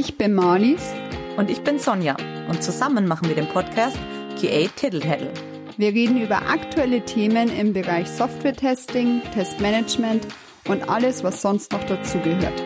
[0.00, 0.94] Ich bin Marlies.
[1.36, 2.16] Und ich bin Sonja.
[2.48, 3.98] Und zusammen machen wir den Podcast
[4.40, 5.32] QA Tittle
[5.76, 10.28] Wir reden über aktuelle Themen im Bereich Software-Testing, Testmanagement
[10.68, 12.62] und alles, was sonst noch dazugehört.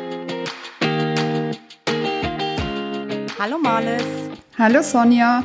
[3.38, 4.04] Hallo Marlies.
[4.58, 5.42] Hallo Sonja.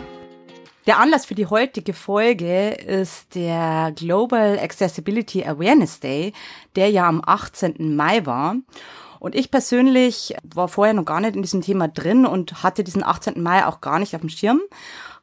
[0.87, 6.33] Der Anlass für die heutige Folge ist der Global Accessibility Awareness Day,
[6.75, 7.95] der ja am 18.
[7.95, 8.57] Mai war.
[9.19, 13.03] Und ich persönlich war vorher noch gar nicht in diesem Thema drin und hatte diesen
[13.03, 13.41] 18.
[13.41, 14.61] Mai auch gar nicht auf dem Schirm,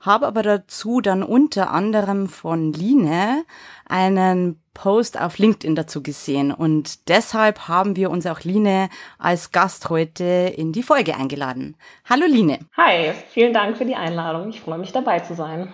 [0.01, 3.45] habe aber dazu dann unter anderem von Line
[3.87, 9.89] einen Post auf LinkedIn dazu gesehen und deshalb haben wir uns auch Line als Gast
[9.89, 11.77] heute in die Folge eingeladen.
[12.09, 12.59] Hallo Line.
[12.77, 14.51] Hi, vielen Dank für die Einladung.
[14.51, 15.73] Ich freue mich dabei zu sein.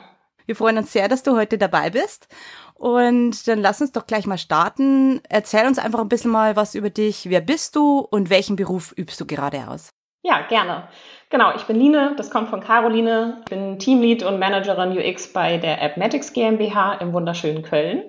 [0.51, 2.29] Wir freuen uns sehr, dass du heute dabei bist.
[2.81, 5.21] Und dann lass uns doch gleich mal starten.
[5.29, 7.29] Erzähl uns einfach ein bisschen mal was über dich.
[7.29, 9.91] Wer bist du und welchen Beruf übst du gerade aus?
[10.23, 10.89] Ja, gerne.
[11.29, 13.37] Genau, ich bin Line, das kommt von Caroline.
[13.41, 18.05] Ich bin Teamlead und Managerin UX bei der Appmatics GmbH im wunderschönen Köln.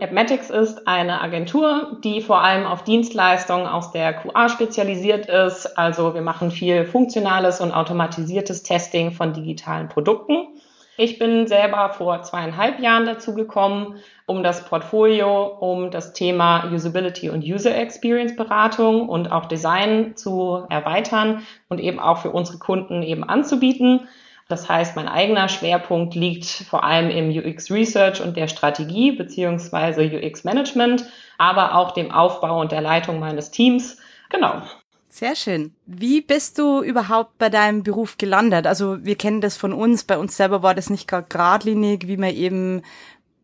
[0.00, 5.78] Appmatics ist eine Agentur, die vor allem auf Dienstleistungen aus der QA spezialisiert ist.
[5.78, 10.58] Also wir machen viel funktionales und automatisiertes Testing von digitalen Produkten.
[11.00, 17.30] Ich bin selber vor zweieinhalb Jahren dazu gekommen, um das Portfolio, um das Thema Usability
[17.30, 23.04] und User Experience Beratung und auch Design zu erweitern und eben auch für unsere Kunden
[23.04, 24.08] eben anzubieten.
[24.48, 30.02] Das heißt, mein eigener Schwerpunkt liegt vor allem im UX Research und der Strategie beziehungsweise
[30.02, 31.04] UX Management,
[31.38, 33.98] aber auch dem Aufbau und der Leitung meines Teams.
[34.30, 34.62] Genau.
[35.10, 35.74] Sehr schön.
[35.86, 38.66] Wie bist du überhaupt bei deinem Beruf gelandet?
[38.66, 40.04] Also wir kennen das von uns.
[40.04, 42.82] Bei uns selber war das nicht gerade geradlinig, wie man eben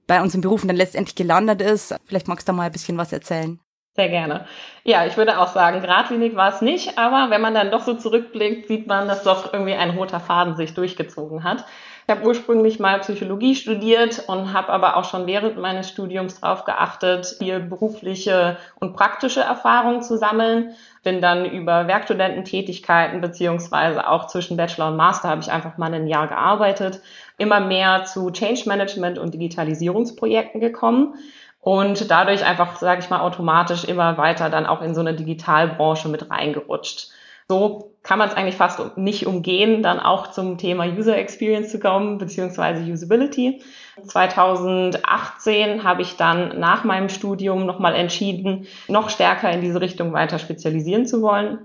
[0.07, 1.95] bei unseren Berufen dann letztendlich gelandet ist.
[2.05, 3.59] Vielleicht magst du da mal ein bisschen was erzählen.
[3.97, 4.47] Sehr gerne.
[4.83, 7.95] Ja, ich würde auch sagen, geradlinig war es nicht, aber wenn man dann doch so
[7.95, 11.65] zurückblickt, sieht man, dass doch irgendwie ein roter Faden sich durchgezogen hat.
[12.07, 16.65] Ich habe ursprünglich mal Psychologie studiert und habe aber auch schon während meines Studiums darauf
[16.65, 20.75] geachtet, hier berufliche und praktische Erfahrungen zu sammeln.
[21.05, 26.07] Bin dann über Werkstudententätigkeiten beziehungsweise auch zwischen Bachelor und Master habe ich einfach mal ein
[26.07, 27.01] Jahr gearbeitet,
[27.39, 31.15] immer mehr zu Change Management und Digitalisierungsprojekten gekommen
[31.61, 36.09] und dadurch einfach, sage ich mal, automatisch immer weiter dann auch in so eine Digitalbranche
[36.09, 37.11] mit reingerutscht.
[37.49, 41.81] So kann man es eigentlich fast nicht umgehen, dann auch zum Thema User Experience zu
[41.81, 43.63] kommen, beziehungsweise Usability.
[44.07, 50.39] 2018 habe ich dann nach meinem Studium nochmal entschieden, noch stärker in diese Richtung weiter
[50.39, 51.65] spezialisieren zu wollen.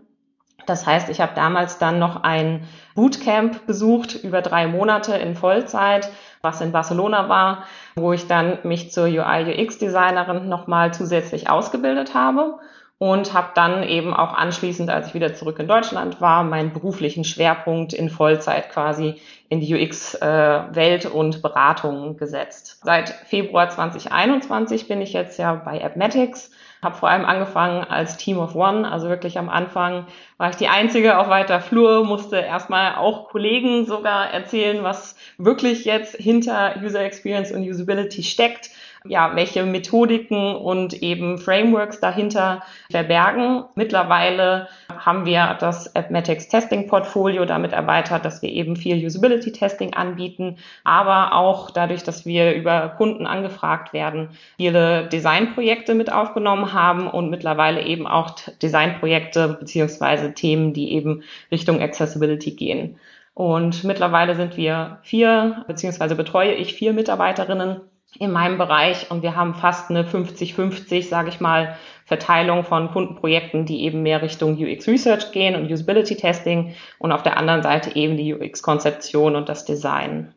[0.66, 2.64] Das heißt, ich habe damals dann noch ein
[2.96, 6.10] Bootcamp besucht über drei Monate in Vollzeit,
[6.42, 7.66] was in Barcelona war,
[7.96, 12.60] wo ich dann mich zur UI-UX-Designerin nochmal zusätzlich ausgebildet habe
[13.00, 17.24] und habe dann eben auch anschließend, als ich wieder zurück in Deutschland war, meinen beruflichen
[17.24, 19.16] Schwerpunkt in Vollzeit quasi
[19.48, 22.82] in die UX-Welt äh, und Beratung gesetzt.
[22.84, 26.52] Seit Februar 2021 bin ich jetzt ja bei Appmatics,
[26.84, 30.06] habe vor allem angefangen als Team of One, also wirklich am Anfang
[30.38, 35.86] war ich die Einzige auf weiter Flur, musste erstmal auch Kollegen sogar erzählen, was wirklich
[35.86, 38.72] jetzt hinter User Experience und Usability steckt
[39.06, 42.62] ja, welche Methodiken und eben Frameworks dahinter
[42.92, 43.64] verbergen.
[43.76, 49.94] Mittlerweile haben wir das Appmatics Testing Portfolio damit erweitert, dass wir eben viel Usability Testing
[49.94, 57.08] anbieten, aber auch dadurch, dass wir über Kunden angefragt werden, viele Designprojekte mit aufgenommen haben
[57.08, 58.31] und mittlerweile eben auch
[58.62, 63.00] Designprojekte beziehungsweise Themen, die eben Richtung Accessibility gehen.
[63.34, 67.80] Und mittlerweile sind wir vier, beziehungsweise betreue ich vier Mitarbeiterinnen
[68.18, 71.75] in meinem Bereich und wir haben fast eine 50-50, sage ich mal,
[72.06, 77.22] Verteilung von Kundenprojekten, die eben mehr Richtung UX Research gehen und Usability Testing und auf
[77.22, 80.34] der anderen Seite eben die UX Konzeption und das Design.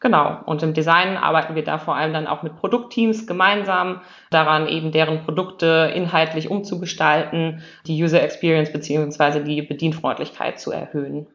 [0.00, 0.40] Genau.
[0.46, 4.92] Und im Design arbeiten wir da vor allem dann auch mit Produktteams gemeinsam daran, eben
[4.92, 11.26] deren Produkte inhaltlich umzugestalten, die User Experience beziehungsweise die Bedienfreundlichkeit zu erhöhen.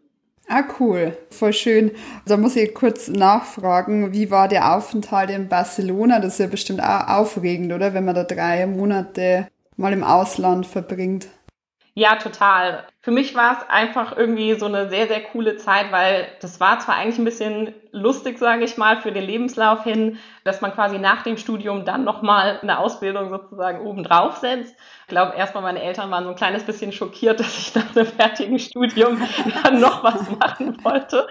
[0.47, 1.17] Ah, cool.
[1.31, 1.91] Voll schön.
[2.25, 6.19] Da muss ich kurz nachfragen, wie war der Aufenthalt in Barcelona?
[6.19, 7.93] Das ist ja bestimmt auch aufregend, oder?
[7.93, 11.27] Wenn man da drei Monate mal im Ausland verbringt.
[11.97, 12.85] Ja, total.
[12.99, 16.77] Für mich war es einfach irgendwie so eine sehr, sehr coole Zeit, weil das war
[16.79, 20.99] zwar eigentlich ein bisschen lustig, sage ich mal, für den Lebenslauf hin, dass man quasi
[20.99, 24.75] nach dem Studium dann nochmal eine Ausbildung sozusagen obendrauf setzt.
[25.03, 28.05] Ich glaube, erstmal meine Eltern waren so ein kleines bisschen schockiert, dass ich nach einem
[28.07, 29.21] fertigen Studium
[29.63, 31.27] dann noch was machen wollte.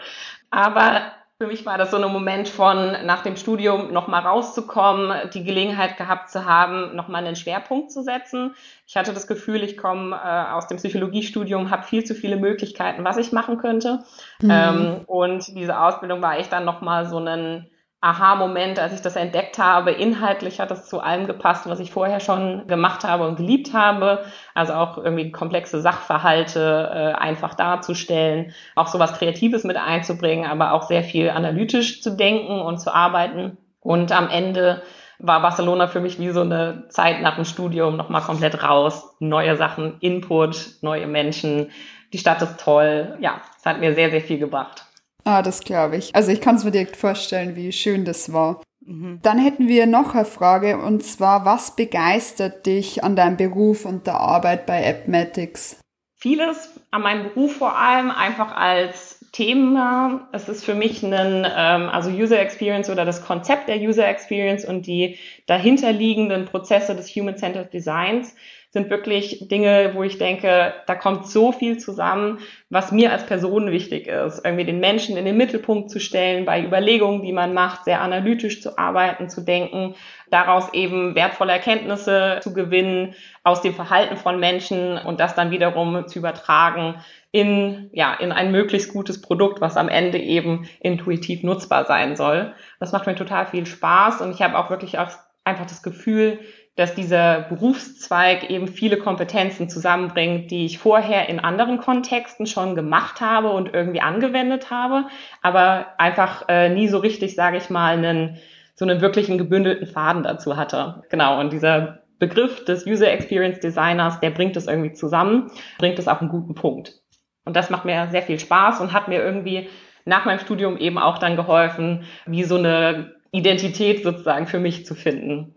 [0.50, 5.42] Aber Für mich war das so ein Moment von nach dem Studium nochmal rauszukommen, die
[5.42, 8.54] Gelegenheit gehabt zu haben, nochmal einen Schwerpunkt zu setzen.
[8.86, 13.04] Ich hatte das Gefühl, ich komme äh, aus dem Psychologiestudium, habe viel zu viele Möglichkeiten,
[13.04, 14.04] was ich machen könnte.
[14.40, 14.50] Mhm.
[14.50, 17.68] Ähm, und diese Ausbildung war ich dann nochmal so ein
[18.04, 19.90] Aha-Moment, als ich das entdeckt habe.
[19.90, 24.24] Inhaltlich hat es zu allem gepasst, was ich vorher schon gemacht habe und geliebt habe.
[24.54, 30.82] Also auch irgendwie komplexe Sachverhalte äh, einfach darzustellen, auch sowas Kreatives mit einzubringen, aber auch
[30.82, 33.56] sehr viel analytisch zu denken und zu arbeiten.
[33.80, 34.82] Und am Ende
[35.18, 39.16] war Barcelona für mich wie so eine Zeit nach dem Studium nochmal komplett raus.
[39.18, 41.70] Neue Sachen, Input, neue Menschen.
[42.12, 43.16] Die Stadt ist toll.
[43.20, 44.84] Ja, es hat mir sehr, sehr viel gebracht.
[45.24, 46.14] Ah, das glaube ich.
[46.14, 48.62] Also ich kann es mir direkt vorstellen, wie schön das war.
[48.84, 49.20] Mhm.
[49.22, 54.06] Dann hätten wir noch eine Frage und zwar, was begeistert dich an deinem Beruf und
[54.06, 55.80] der Arbeit bei Appmatics?
[56.16, 60.28] Vieles an meinem Beruf vor allem einfach als Thema.
[60.32, 64.64] Es ist für mich ein, ähm, also User Experience oder das Konzept der User Experience
[64.64, 68.36] und die dahinterliegenden Prozesse des Human-Centered Designs
[68.74, 72.40] sind wirklich Dinge, wo ich denke, da kommt so viel zusammen,
[72.70, 74.44] was mir als Person wichtig ist.
[74.44, 78.60] Irgendwie den Menschen in den Mittelpunkt zu stellen, bei Überlegungen, die man macht, sehr analytisch
[78.60, 79.94] zu arbeiten, zu denken,
[80.32, 86.08] daraus eben wertvolle Erkenntnisse zu gewinnen aus dem Verhalten von Menschen und das dann wiederum
[86.08, 86.96] zu übertragen
[87.30, 92.52] in, ja, in ein möglichst gutes Produkt, was am Ende eben intuitiv nutzbar sein soll.
[92.80, 95.10] Das macht mir total viel Spaß und ich habe auch wirklich auch
[95.44, 96.40] einfach das Gefühl,
[96.76, 103.20] dass dieser Berufszweig eben viele Kompetenzen zusammenbringt, die ich vorher in anderen Kontexten schon gemacht
[103.20, 105.06] habe und irgendwie angewendet habe,
[105.40, 108.38] aber einfach äh, nie so richtig, sage ich mal, einen
[108.74, 111.04] so einen wirklichen gebündelten Faden dazu hatte.
[111.08, 116.08] Genau, und dieser Begriff des User Experience Designers, der bringt es irgendwie zusammen, bringt es
[116.08, 117.00] auf einen guten Punkt.
[117.44, 119.68] Und das macht mir sehr viel Spaß und hat mir irgendwie
[120.04, 124.94] nach meinem Studium eben auch dann geholfen, wie so eine Identität sozusagen für mich zu
[124.94, 125.54] finden.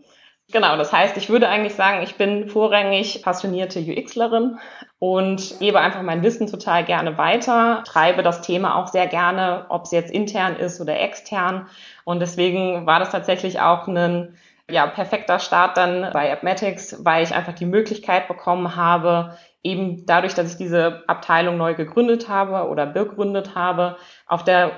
[0.54, 4.60] Genau, das heißt, ich würde eigentlich sagen, ich bin vorrangig passionierte UXlerin
[4.98, 9.84] und gebe einfach mein Wissen total gerne weiter, treibe das Thema auch sehr gerne, ob
[9.84, 11.68] es jetzt intern ist oder extern.
[12.06, 14.38] Und deswegen war das tatsächlich auch ein
[14.70, 20.34] ja, perfekter Start dann bei Appmatics, weil ich einfach die Möglichkeit bekommen habe, eben dadurch,
[20.34, 23.98] dass ich diese Abteilung neu gegründet habe oder begründet habe,
[24.28, 24.72] auf der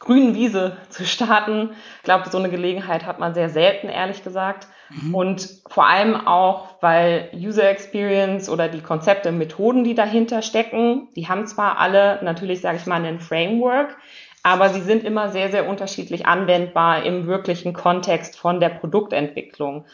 [0.00, 1.70] grünen Wiese zu starten.
[1.98, 4.66] Ich glaube, so eine Gelegenheit hat man sehr selten, ehrlich gesagt.
[4.90, 5.14] Mhm.
[5.14, 11.28] Und vor allem auch, weil User Experience oder die Konzepte, Methoden, die dahinter stecken, die
[11.28, 13.96] haben zwar alle natürlich, sage ich mal, einen Framework,
[14.42, 19.86] aber sie sind immer sehr, sehr unterschiedlich anwendbar im wirklichen Kontext von der Produktentwicklung.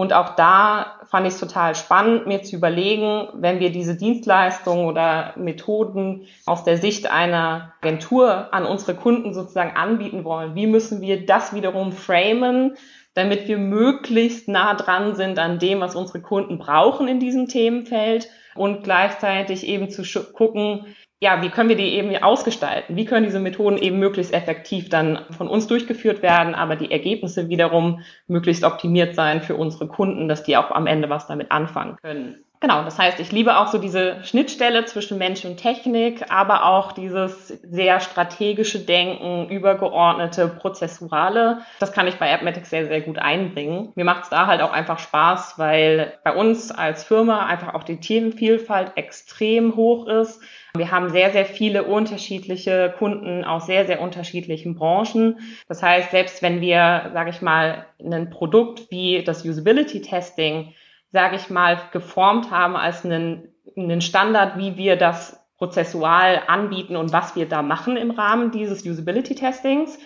[0.00, 4.86] Und auch da fand ich es total spannend, mir zu überlegen, wenn wir diese Dienstleistungen
[4.86, 11.02] oder Methoden aus der Sicht einer Agentur an unsere Kunden sozusagen anbieten wollen, wie müssen
[11.02, 12.78] wir das wiederum framen,
[13.12, 18.30] damit wir möglichst nah dran sind an dem, was unsere Kunden brauchen in diesem Themenfeld
[18.54, 20.02] und gleichzeitig eben zu
[20.32, 20.86] gucken,
[21.22, 22.96] ja, wie können wir die eben ausgestalten?
[22.96, 27.50] Wie können diese Methoden eben möglichst effektiv dann von uns durchgeführt werden, aber die Ergebnisse
[27.50, 31.96] wiederum möglichst optimiert sein für unsere Kunden, dass die auch am Ende was damit anfangen
[32.00, 32.44] können.
[32.62, 36.92] Genau, das heißt, ich liebe auch so diese Schnittstelle zwischen Mensch und Technik, aber auch
[36.92, 41.62] dieses sehr strategische Denken, übergeordnete, prozessuale.
[41.78, 43.92] Das kann ich bei AppMatics sehr, sehr gut einbringen.
[43.94, 47.82] Mir macht es da halt auch einfach Spaß, weil bei uns als Firma einfach auch
[47.82, 50.42] die Themenvielfalt extrem hoch ist.
[50.76, 55.38] Wir haben sehr, sehr viele unterschiedliche Kunden aus sehr, sehr unterschiedlichen Branchen.
[55.68, 60.72] Das heißt, selbst wenn wir, sage ich mal, ein Produkt wie das Usability Testing
[61.12, 67.12] sage ich mal, geformt haben als einen, einen Standard, wie wir das prozessual anbieten und
[67.12, 69.98] was wir da machen im Rahmen dieses Usability Testings,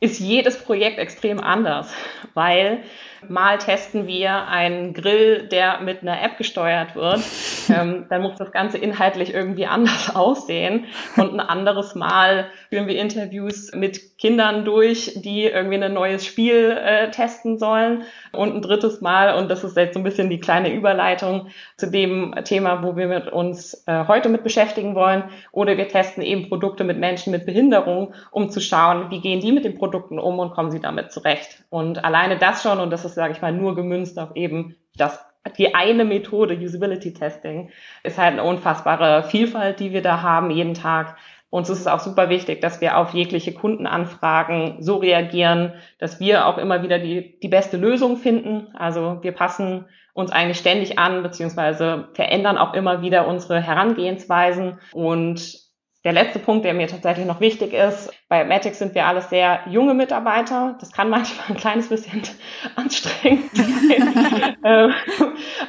[0.00, 1.92] ist jedes Projekt extrem anders,
[2.34, 2.82] weil
[3.28, 7.20] mal testen wir einen Grill, der mit einer App gesteuert wird,
[7.68, 10.86] ähm, dann muss das Ganze inhaltlich irgendwie anders aussehen.
[11.16, 16.70] Und ein anderes Mal führen wir Interviews mit Kindern durch, die irgendwie ein neues Spiel
[16.70, 18.04] äh, testen sollen.
[18.32, 21.90] Und ein drittes Mal, und das ist jetzt so ein bisschen die kleine Überleitung zu
[21.90, 26.48] dem Thema, wo wir mit uns äh, heute mit beschäftigen wollen, oder wir testen eben
[26.48, 30.38] Produkte mit Menschen mit Behinderung, um zu schauen, wie gehen die mit den Produkten um
[30.38, 31.64] und kommen sie damit zurecht.
[31.68, 35.18] Und alleine das schon, und das ist, sage ich mal, nur gemünzt auf eben das
[35.56, 37.70] die eine Methode, Usability Testing,
[38.02, 41.16] ist halt eine unfassbare Vielfalt, die wir da haben jeden Tag.
[41.48, 46.46] Uns ist es auch super wichtig, dass wir auf jegliche Kundenanfragen so reagieren, dass wir
[46.46, 48.68] auch immer wieder die, die beste Lösung finden.
[48.76, 55.69] Also wir passen uns eigentlich ständig an, beziehungsweise verändern auch immer wieder unsere Herangehensweisen und
[56.02, 59.60] Der letzte Punkt, der mir tatsächlich noch wichtig ist, bei Matics sind wir alles sehr
[59.68, 60.78] junge Mitarbeiter.
[60.80, 62.22] Das kann manchmal ein kleines bisschen
[62.76, 64.56] anstrengend sein.
[64.64, 64.94] ähm,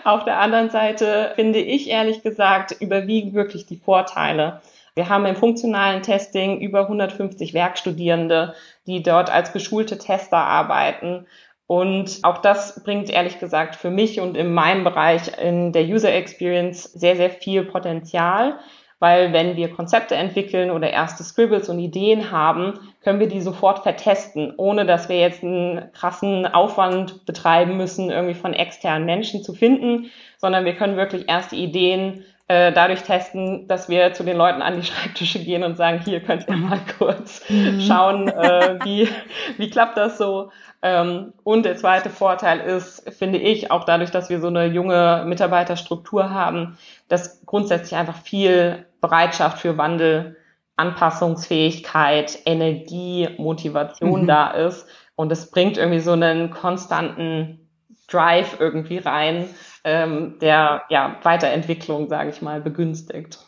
[0.06, 4.62] auf der anderen Seite finde ich ehrlich gesagt, überwiegen wirklich die Vorteile.
[4.96, 8.56] Wir haben im funktionalen Testing über 150 Werkstudierende,
[8.88, 11.28] die dort als geschulte Tester arbeiten.
[11.68, 16.14] Und auch das bringt ehrlich gesagt für mich und in meinem Bereich in der User
[16.14, 18.60] Experience sehr, sehr viel Potenzial
[19.01, 23.79] weil wenn wir Konzepte entwickeln oder erste Scribbles und Ideen haben, können wir die sofort
[23.79, 29.53] vertesten, ohne dass wir jetzt einen krassen Aufwand betreiben müssen, irgendwie von externen Menschen zu
[29.53, 34.62] finden, sondern wir können wirklich erste Ideen äh, dadurch testen, dass wir zu den Leuten
[34.62, 37.81] an die Schreibtische gehen und sagen, hier könnt ihr mal kurz mhm.
[37.81, 39.10] schauen, äh, wie,
[39.58, 40.51] wie klappt das so.
[40.84, 45.24] Ähm, und der zweite Vorteil ist, finde ich, auch dadurch, dass wir so eine junge
[45.25, 46.77] Mitarbeiterstruktur haben,
[47.08, 50.38] dass grundsätzlich einfach viel Bereitschaft für Wandel,
[50.77, 54.27] Anpassungsfähigkeit, Energie, Motivation mhm.
[54.27, 54.86] da ist.
[55.15, 57.70] Und es bringt irgendwie so einen konstanten
[58.08, 59.50] Drive irgendwie rein,
[59.84, 63.39] ähm, der ja Weiterentwicklung, sage ich mal, begünstigt.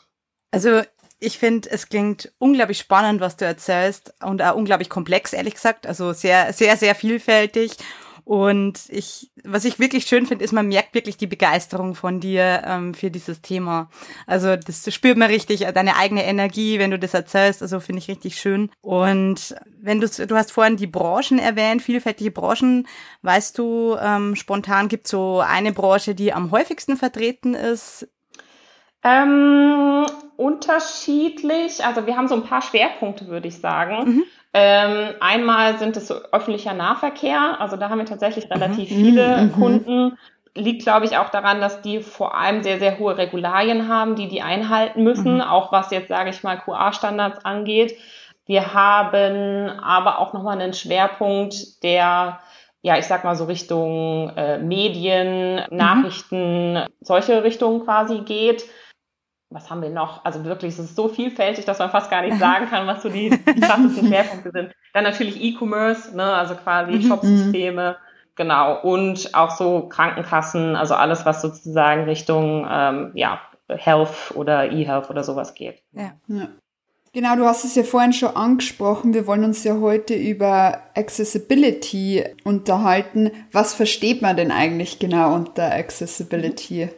[0.52, 0.82] Also
[1.20, 5.88] ich finde, es klingt unglaublich spannend, was du erzählst und auch unglaublich komplex, ehrlich gesagt.
[5.88, 7.72] Also sehr, sehr, sehr vielfältig.
[8.26, 12.64] Und ich, was ich wirklich schön finde, ist, man merkt wirklich die Begeisterung von dir
[12.66, 13.90] ähm, für dieses Thema.
[14.28, 17.62] Also das spürt man richtig, deine eigene Energie, wenn du das erzählst.
[17.62, 18.72] Also finde ich richtig schön.
[18.82, 22.88] Und wenn du, du hast vorhin die Branchen erwähnt, vielfältige Branchen.
[23.22, 28.08] Weißt du, ähm, spontan gibt so eine Branche, die am häufigsten vertreten ist?
[29.04, 30.06] Ähm,
[30.38, 31.84] unterschiedlich.
[31.84, 34.10] Also wir haben so ein paar Schwerpunkte, würde ich sagen.
[34.10, 34.24] Mhm.
[34.54, 38.96] Ähm, einmal sind es öffentlicher Nahverkehr, also da haben wir tatsächlich relativ mhm.
[38.96, 39.52] viele mhm.
[39.52, 40.18] Kunden.
[40.56, 44.28] Liegt, glaube ich, auch daran, dass die vor allem sehr, sehr hohe Regularien haben, die
[44.28, 45.42] die einhalten müssen, mhm.
[45.42, 47.98] auch was jetzt, sage ich mal, QA-Standards angeht.
[48.46, 52.40] Wir haben aber auch nochmal einen Schwerpunkt, der,
[52.84, 55.78] ja, ich sag mal so Richtung äh, Medien, mhm.
[55.78, 58.66] Nachrichten, solche Richtungen quasi geht
[59.54, 60.26] was haben wir noch?
[60.26, 63.10] Also wirklich, es ist so vielfältig, dass man fast gar nicht sagen kann, was so
[63.10, 63.30] die,
[63.62, 64.74] krassesten Schwerpunkte sind.
[64.94, 67.02] Dann natürlich E-Commerce, ne, also quasi mhm.
[67.04, 67.98] Shopsysteme,
[68.36, 75.10] genau, und auch so Krankenkassen, also alles, was sozusagen Richtung ähm, ja, Health oder E-Health
[75.10, 75.82] oder sowas geht.
[75.94, 76.14] Ja.
[76.28, 76.48] ja.
[77.16, 79.14] Genau, du hast es ja vorhin schon angesprochen.
[79.14, 83.30] Wir wollen uns ja heute über Accessibility unterhalten.
[83.52, 86.90] Was versteht man denn eigentlich genau unter Accessibility?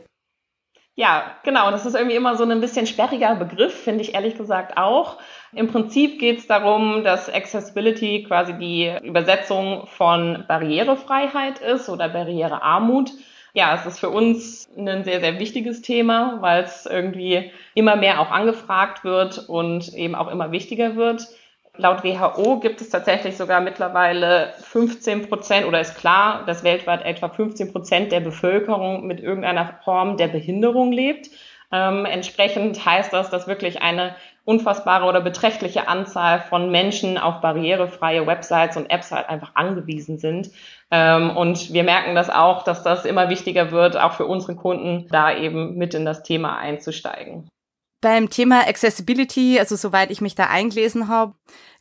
[0.97, 1.71] Ja, genau.
[1.71, 5.17] Das ist irgendwie immer so ein bisschen sperriger Begriff, finde ich ehrlich gesagt auch.
[5.51, 13.11] Im Prinzip geht es darum, dass Accessibility quasi die Übersetzung von Barrierefreiheit ist oder Barrierearmut.
[13.53, 18.21] Ja, es ist für uns ein sehr, sehr wichtiges Thema, weil es irgendwie immer mehr
[18.21, 21.27] auch angefragt wird und eben auch immer wichtiger wird.
[21.77, 27.29] Laut WHO gibt es tatsächlich sogar mittlerweile 15 Prozent oder ist klar, dass weltweit etwa
[27.29, 31.29] 15 Prozent der Bevölkerung mit irgendeiner Form der Behinderung lebt.
[31.72, 34.15] Ähm, entsprechend heißt das, dass wirklich eine
[34.46, 40.51] unfassbare oder beträchtliche Anzahl von Menschen auf barrierefreie Websites und Apps halt einfach angewiesen sind.
[40.91, 45.08] Ähm, und wir merken das auch, dass das immer wichtiger wird, auch für unsere Kunden,
[45.10, 47.50] da eben mit in das Thema einzusteigen.
[48.05, 51.33] Beim Thema Accessibility, also soweit ich mich da eingelesen habe,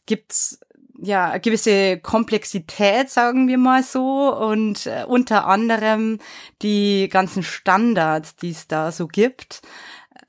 [0.07, 0.59] gibt's
[0.99, 6.19] ja gewisse Komplexität, sagen wir mal so, und äh, unter anderem
[6.63, 9.61] die ganzen Standards, die es da so gibt.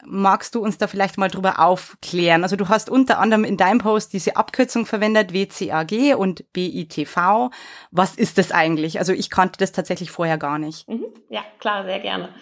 [0.06, 2.44] Magst du uns da vielleicht mal drüber aufklären?
[2.44, 7.52] Also du hast unter anderem in deinem Post diese Abkürzung verwendet, WCAG und BITV.
[7.92, 9.00] Was ist das eigentlich?
[9.00, 10.90] Also ich kannte das tatsächlich vorher gar nicht.
[10.90, 11.06] Mhm.
[11.30, 12.36] Ja, klar, sehr gerne.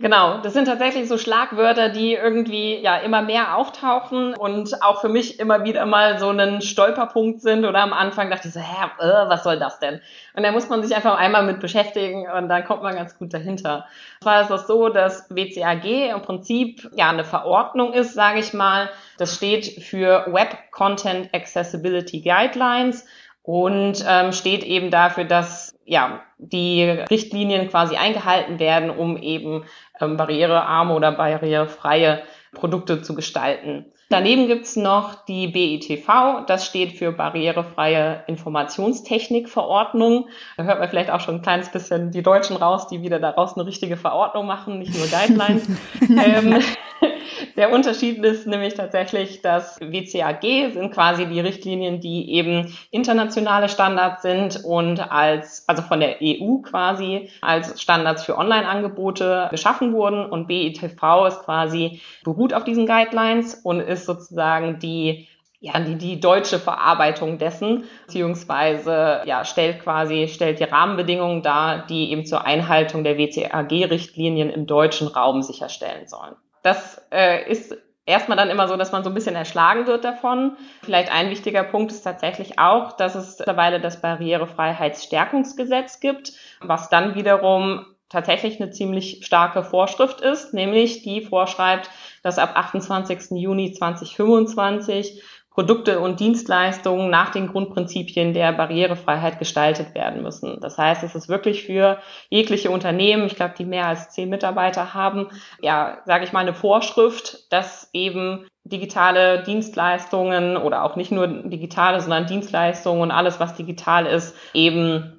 [0.00, 5.08] Genau, das sind tatsächlich so Schlagwörter, die irgendwie ja immer mehr auftauchen und auch für
[5.08, 7.64] mich immer wieder mal so ein Stolperpunkt sind.
[7.64, 10.00] Oder am Anfang dachte ich so, hä, äh, was soll das denn?
[10.34, 13.34] Und da muss man sich einfach einmal mit beschäftigen und dann kommt man ganz gut
[13.34, 13.86] dahinter.
[14.22, 18.90] Zwar ist es so, dass WCAG im Prinzip ja eine Verordnung ist, sage ich mal.
[19.18, 23.04] Das steht für Web Content Accessibility Guidelines
[23.48, 29.64] und ähm, steht eben dafür, dass ja die Richtlinien quasi eingehalten werden, um eben
[30.02, 32.20] ähm, barrierearme oder barrierefreie
[32.52, 33.86] Produkte zu gestalten.
[34.10, 40.28] Daneben gibt's noch die BITV, das steht für Barrierefreie Informationstechnikverordnung.
[40.58, 43.56] Da hört man vielleicht auch schon ein kleines bisschen die Deutschen raus, die wieder daraus
[43.56, 45.66] eine richtige Verordnung machen, nicht nur Guidelines.
[46.02, 46.60] ähm,
[47.58, 54.22] Der Unterschied ist nämlich tatsächlich, dass WCAG sind quasi die Richtlinien, die eben internationale Standards
[54.22, 60.46] sind und als, also von der EU quasi als Standards für Online-Angebote geschaffen wurden und
[60.46, 65.26] BITV ist quasi beruht auf diesen Guidelines und ist sozusagen die
[65.58, 72.12] ja, die, die deutsche Verarbeitung dessen, beziehungsweise ja, stellt quasi, stellt die Rahmenbedingungen dar, die
[72.12, 76.36] eben zur Einhaltung der WCAG-Richtlinien im deutschen Raum sicherstellen sollen.
[76.68, 80.58] Das äh, ist erstmal dann immer so, dass man so ein bisschen erschlagen wird davon.
[80.82, 87.14] Vielleicht ein wichtiger Punkt ist tatsächlich auch, dass es mittlerweile das Barrierefreiheitsstärkungsgesetz gibt, was dann
[87.14, 91.88] wiederum tatsächlich eine ziemlich starke Vorschrift ist, nämlich die vorschreibt,
[92.22, 93.30] dass ab 28.
[93.30, 95.22] Juni 2025
[95.58, 100.60] Produkte und Dienstleistungen nach den Grundprinzipien der Barrierefreiheit gestaltet werden müssen.
[100.60, 101.98] Das heißt, es ist wirklich für
[102.30, 105.26] jegliche Unternehmen, ich glaube, die mehr als zehn Mitarbeiter haben,
[105.60, 112.00] ja, sage ich mal, eine Vorschrift, dass eben digitale Dienstleistungen oder auch nicht nur digitale,
[112.00, 115.17] sondern Dienstleistungen und alles, was digital ist, eben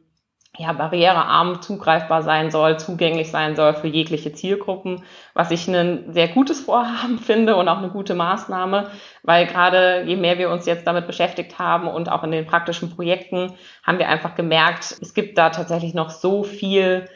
[0.60, 6.28] ja, barrierearm zugreifbar sein soll, zugänglich sein soll für jegliche Zielgruppen, was ich ein sehr
[6.28, 8.92] gutes Vorhaben finde und auch eine gute Maßnahme,
[9.24, 12.94] weil gerade je mehr wir uns jetzt damit beschäftigt haben und auch in den praktischen
[12.94, 17.08] Projekten, haben wir einfach gemerkt, es gibt da tatsächlich noch so viel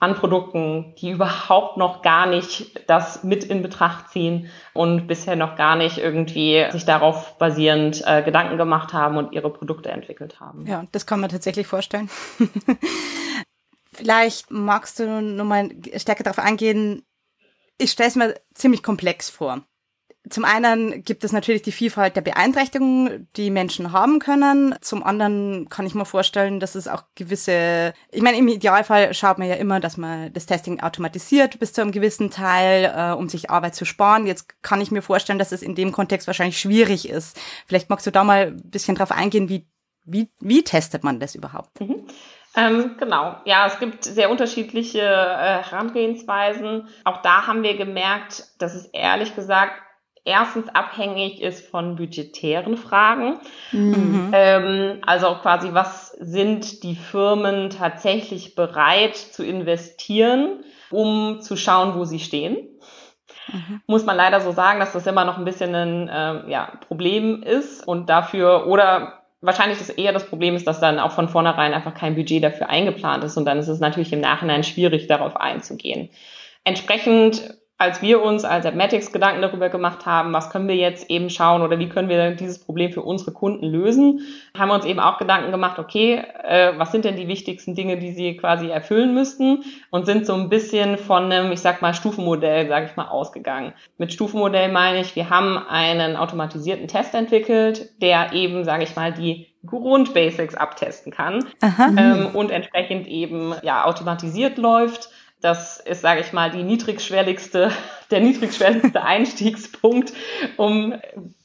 [0.00, 5.56] an Produkten, die überhaupt noch gar nicht das mit in Betracht ziehen und bisher noch
[5.56, 10.66] gar nicht irgendwie sich darauf basierend äh, Gedanken gemacht haben und ihre Produkte entwickelt haben.
[10.66, 12.08] Ja, das kann man tatsächlich vorstellen.
[13.92, 17.02] Vielleicht magst du noch mal stärker darauf eingehen.
[17.76, 19.62] Ich stelle es mir ziemlich komplex vor.
[20.30, 24.74] Zum einen gibt es natürlich die Vielfalt der Beeinträchtigungen, die Menschen haben können.
[24.80, 29.38] Zum anderen kann ich mir vorstellen, dass es auch gewisse, ich meine, im Idealfall schaut
[29.38, 33.28] man ja immer, dass man das Testing automatisiert bis zu einem gewissen Teil, äh, um
[33.28, 34.26] sich Arbeit zu sparen.
[34.26, 37.38] Jetzt kann ich mir vorstellen, dass es in dem Kontext wahrscheinlich schwierig ist.
[37.66, 39.66] Vielleicht magst du da mal ein bisschen drauf eingehen, wie,
[40.04, 41.80] wie, wie testet man das überhaupt?
[41.80, 42.06] Mhm.
[42.56, 46.88] Ähm, genau, ja, es gibt sehr unterschiedliche äh, Herangehensweisen.
[47.04, 49.74] Auch da haben wir gemerkt, dass es ehrlich gesagt
[50.28, 53.38] erstens abhängig ist von budgetären Fragen.
[53.72, 54.30] Mhm.
[54.32, 62.04] Ähm, also quasi, was sind die Firmen tatsächlich bereit zu investieren, um zu schauen, wo
[62.04, 62.68] sie stehen?
[63.52, 63.80] Mhm.
[63.86, 67.42] Muss man leider so sagen, dass das immer noch ein bisschen ein äh, ja, Problem
[67.42, 71.72] ist und dafür oder wahrscheinlich ist eher das Problem ist, dass dann auch von vornherein
[71.72, 75.36] einfach kein Budget dafür eingeplant ist und dann ist es natürlich im Nachhinein schwierig, darauf
[75.36, 76.10] einzugehen.
[76.64, 81.30] Entsprechend als wir uns als Admatics Gedanken darüber gemacht haben, was können wir jetzt eben
[81.30, 84.20] schauen oder wie können wir dieses Problem für unsere Kunden lösen,
[84.56, 87.96] haben wir uns eben auch Gedanken gemacht, okay, äh, was sind denn die wichtigsten Dinge,
[87.96, 91.94] die sie quasi erfüllen müssten und sind so ein bisschen von einem, ich sag mal,
[91.94, 93.72] Stufenmodell, sage ich mal, ausgegangen.
[93.96, 99.12] Mit Stufenmodell meine ich, wir haben einen automatisierten Test entwickelt, der eben, sage ich mal,
[99.12, 106.32] die Grundbasics abtesten kann ähm, und entsprechend eben ja automatisiert läuft das ist, sage ich
[106.32, 107.70] mal, die niedrigschwelligste,
[108.10, 110.12] der niedrigschwelligste Einstiegspunkt,
[110.56, 110.94] um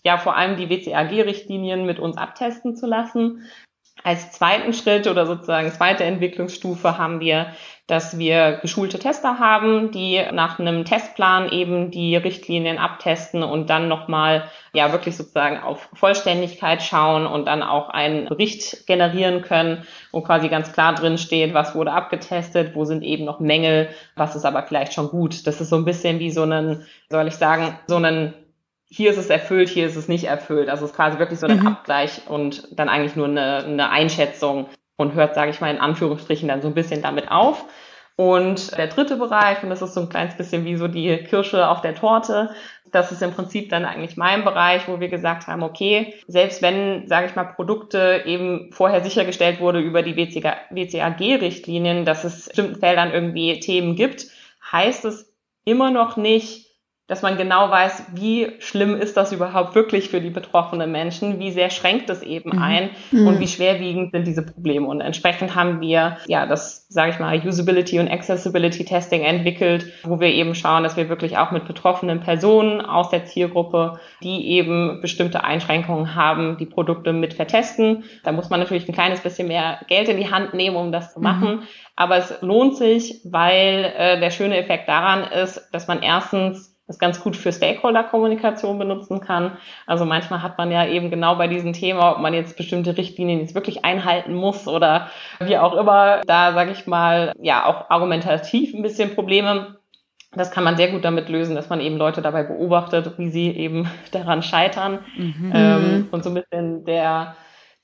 [0.03, 3.43] ja vor allem die WCAG-Richtlinien mit uns abtesten zu lassen.
[4.03, 7.53] Als zweiten Schritt oder sozusagen zweite Entwicklungsstufe haben wir
[7.87, 13.89] dass wir geschulte Tester haben, die nach einem Testplan eben die Richtlinien abtesten und dann
[13.89, 20.21] nochmal ja wirklich sozusagen auf Vollständigkeit schauen und dann auch einen Bericht generieren können, wo
[20.21, 24.45] quasi ganz klar drin steht, was wurde abgetestet, wo sind eben noch Mängel, was ist
[24.45, 25.45] aber vielleicht schon gut.
[25.45, 28.33] Das ist so ein bisschen wie so einen, soll ich sagen, so einen
[28.85, 30.69] hier ist es erfüllt, hier ist es nicht erfüllt.
[30.69, 31.67] Also es ist quasi wirklich so ein mhm.
[31.67, 36.47] Abgleich und dann eigentlich nur eine, eine Einschätzung, und hört, sage ich mal, in Anführungsstrichen
[36.47, 37.65] dann so ein bisschen damit auf.
[38.15, 41.67] Und der dritte Bereich, und das ist so ein kleines bisschen wie so die Kirsche
[41.67, 42.51] auf der Torte,
[42.91, 47.07] das ist im Prinzip dann eigentlich mein Bereich, wo wir gesagt haben, okay, selbst wenn,
[47.07, 53.11] sage ich mal, Produkte eben vorher sichergestellt wurde über die WCAG-Richtlinien, dass es bestimmten Feldern
[53.11, 54.27] irgendwie Themen gibt,
[54.71, 55.33] heißt es
[55.65, 56.67] immer noch nicht,
[57.13, 61.51] dass man genau weiß, wie schlimm ist das überhaupt wirklich für die betroffenen Menschen, wie
[61.51, 62.59] sehr schränkt es eben mhm.
[62.59, 63.27] ein mhm.
[63.27, 64.87] und wie schwerwiegend sind diese Probleme.
[64.87, 70.19] Und entsprechend haben wir ja das, sage ich mal, Usability und Accessibility Testing entwickelt, wo
[70.19, 74.99] wir eben schauen, dass wir wirklich auch mit betroffenen Personen aus der Zielgruppe, die eben
[74.99, 78.05] bestimmte Einschränkungen haben, die Produkte mit vertesten.
[78.23, 81.13] Da muss man natürlich ein kleines bisschen mehr Geld in die Hand nehmen, um das
[81.13, 81.23] zu mhm.
[81.23, 81.49] machen.
[81.57, 81.61] Mhm.
[81.95, 86.99] Aber es lohnt sich, weil äh, der schöne Effekt daran ist, dass man erstens das
[86.99, 89.57] ganz gut für Stakeholder-Kommunikation benutzen kann.
[89.87, 93.39] Also manchmal hat man ja eben genau bei diesem Thema, ob man jetzt bestimmte Richtlinien
[93.39, 98.73] jetzt wirklich einhalten muss oder wie auch immer, da sage ich mal, ja auch argumentativ
[98.73, 99.77] ein bisschen Probleme.
[100.35, 103.51] Das kann man sehr gut damit lösen, dass man eben Leute dabei beobachtet, wie sie
[103.51, 104.99] eben daran scheitern.
[105.15, 105.51] Mhm.
[105.53, 107.35] Ähm, und so ein bisschen der,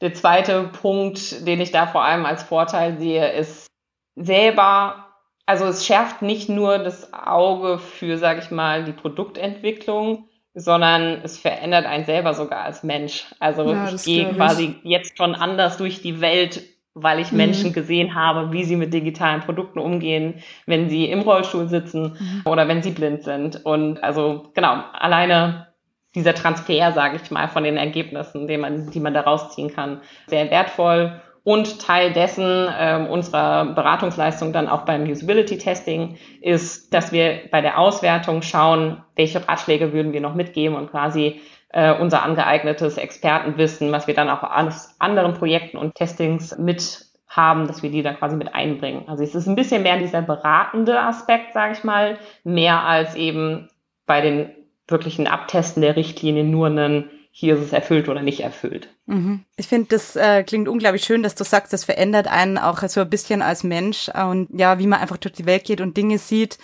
[0.02, 3.68] der zweite Punkt, den ich da vor allem als Vorteil sehe, ist
[4.16, 5.09] selber,
[5.50, 11.40] also es schärft nicht nur das Auge für, sage ich mal, die Produktentwicklung, sondern es
[11.40, 13.26] verändert einen selber sogar als Mensch.
[13.40, 16.62] Also ja, ich gehe quasi jetzt schon anders durch die Welt
[16.96, 17.38] weil ich mhm.
[17.38, 22.42] Menschen gesehen habe, wie sie mit digitalen Produkten umgehen, wenn sie im Rollstuhl sitzen mhm.
[22.46, 23.64] oder wenn sie blind sind.
[23.64, 25.68] Und also genau, alleine
[26.16, 30.02] dieser Transfer, sage ich mal, von den Ergebnissen, den man, die man da rausziehen kann,
[30.28, 31.22] sehr wertvoll.
[31.50, 37.62] Und Teil dessen äh, unserer Beratungsleistung dann auch beim Usability Testing ist, dass wir bei
[37.62, 43.92] der Auswertung schauen, welche Ratschläge würden wir noch mitgeben und quasi äh, unser angeeignetes Expertenwissen,
[43.92, 48.14] was wir dann auch aus anderen Projekten und Testings mit haben, dass wir die da
[48.14, 49.06] quasi mit einbringen.
[49.08, 53.72] Also es ist ein bisschen mehr dieser beratende Aspekt, sage ich mal, mehr als eben
[54.06, 54.52] bei den
[54.88, 58.90] wirklichen Abtesten der Richtlinien nur einen hier ist es erfüllt oder nicht erfüllt.
[59.06, 59.46] Mhm.
[59.56, 63.02] Ich finde, das äh, klingt unglaublich schön, dass du sagst, das verändert einen auch so
[63.02, 66.18] ein bisschen als Mensch und ja, wie man einfach durch die Welt geht und Dinge
[66.18, 66.58] sieht.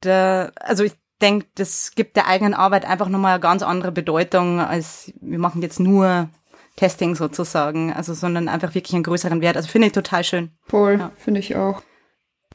[0.00, 4.60] Da, also ich denke, das gibt der eigenen Arbeit einfach nochmal eine ganz andere Bedeutung,
[4.60, 6.28] als wir machen jetzt nur
[6.76, 9.56] Testing sozusagen, also sondern einfach wirklich einen größeren Wert.
[9.56, 10.50] Also finde ich total schön.
[10.66, 11.12] Voll, ja.
[11.16, 11.82] finde ich auch.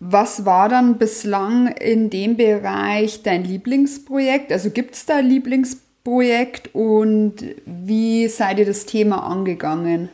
[0.02, 4.52] Was war dann bislang in dem Bereich dein Lieblingsprojekt?
[4.52, 5.26] Also gibt es da ein
[6.06, 10.10] Lieblingsprojekt und wie seid ihr das Thema angegangen?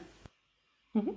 [0.93, 1.15] Mhm.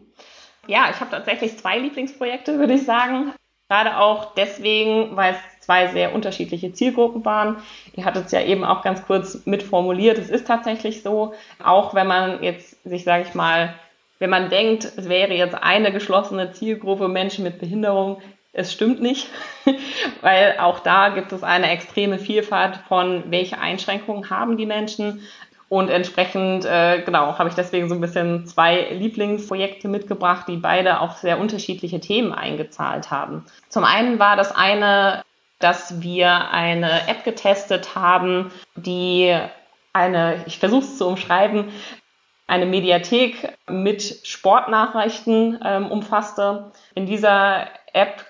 [0.67, 3.33] Ja, ich habe tatsächlich zwei Lieblingsprojekte, würde ich sagen.
[3.71, 7.57] Gerade auch deswegen, weil es zwei sehr unterschiedliche Zielgruppen waren.
[7.95, 10.19] Ihr hattet es ja eben auch ganz kurz mitformuliert.
[10.19, 13.75] Es ist tatsächlich so, auch wenn man jetzt sich, sage ich mal,
[14.19, 18.21] wenn man denkt, es wäre jetzt eine geschlossene Zielgruppe Menschen mit Behinderung,
[18.59, 19.29] es stimmt nicht,
[20.21, 25.23] weil auch da gibt es eine extreme Vielfalt von, welche Einschränkungen haben die Menschen.
[25.69, 31.01] Und entsprechend, äh, genau, habe ich deswegen so ein bisschen zwei Lieblingsprojekte mitgebracht, die beide
[31.01, 33.45] auf sehr unterschiedliche Themen eingezahlt haben.
[33.69, 35.23] Zum einen war das eine,
[35.59, 39.37] dass wir eine App getestet haben, die
[39.93, 41.71] eine, ich versuche es zu umschreiben,
[42.49, 46.73] eine Mediathek mit Sportnachrichten ähm, umfasste.
[46.95, 48.25] In dieser App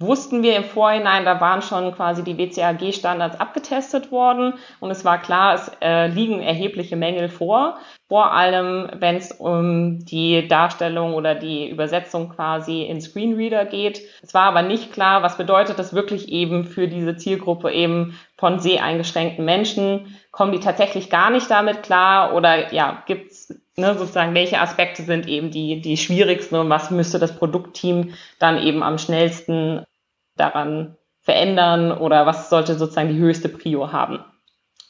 [0.00, 5.20] wussten wir im Vorhinein, da waren schon quasi die WCAG-Standards abgetestet worden und es war
[5.20, 7.78] klar, es äh, liegen erhebliche Mängel vor.
[8.08, 14.00] Vor allem, wenn es um die Darstellung oder die Übersetzung quasi in Screenreader geht.
[14.22, 18.58] Es war aber nicht klar, was bedeutet das wirklich eben für diese Zielgruppe eben von
[18.58, 20.16] seheingeschränkten Menschen.
[20.32, 25.28] Kommen die tatsächlich gar nicht damit klar oder ja, gibt's ne, sozusagen, welche Aspekte sind
[25.28, 29.84] eben die, die schwierigsten und was müsste das Produktteam dann eben am schnellsten
[30.40, 34.24] daran verändern oder was sollte sozusagen die höchste Prio haben.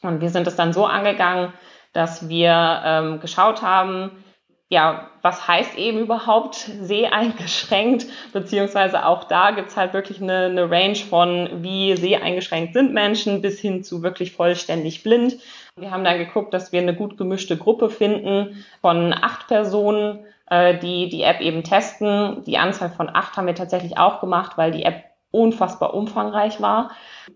[0.03, 1.53] Und wir sind es dann so angegangen,
[1.93, 4.25] dass wir ähm, geschaut haben,
[4.69, 10.95] ja, was heißt eben überhaupt seheingeschränkt, beziehungsweise auch da gibt's halt wirklich eine, eine Range
[10.95, 15.39] von, wie seheingeschränkt sind Menschen, bis hin zu wirklich vollständig blind.
[15.77, 20.79] Wir haben dann geguckt, dass wir eine gut gemischte Gruppe finden von acht Personen, äh,
[20.79, 22.45] die die App eben testen.
[22.45, 26.91] Die Anzahl von acht haben wir tatsächlich auch gemacht, weil die App unfassbar umfangreich war.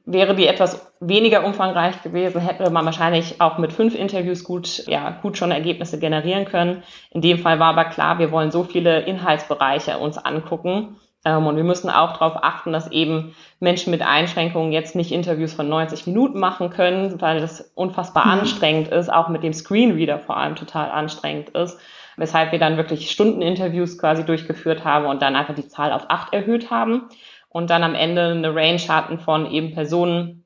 [0.05, 5.11] Wäre die etwas weniger umfangreich gewesen, hätte man wahrscheinlich auch mit fünf Interviews gut, ja,
[5.23, 6.83] gut schon Ergebnisse generieren können.
[7.11, 10.97] In dem Fall war aber klar, wir wollen so viele Inhaltsbereiche uns angucken.
[11.25, 15.55] Ähm, und wir müssen auch darauf achten, dass eben Menschen mit Einschränkungen jetzt nicht Interviews
[15.55, 18.33] von 90 Minuten machen können, weil das unfassbar mhm.
[18.33, 21.79] anstrengend ist, auch mit dem Screenreader vor allem total anstrengend ist.
[22.17, 26.33] Weshalb wir dann wirklich Stundeninterviews quasi durchgeführt haben und dann einfach die Zahl auf acht
[26.33, 27.09] erhöht haben
[27.55, 30.45] und dann am Ende eine Range hatten von eben Personen,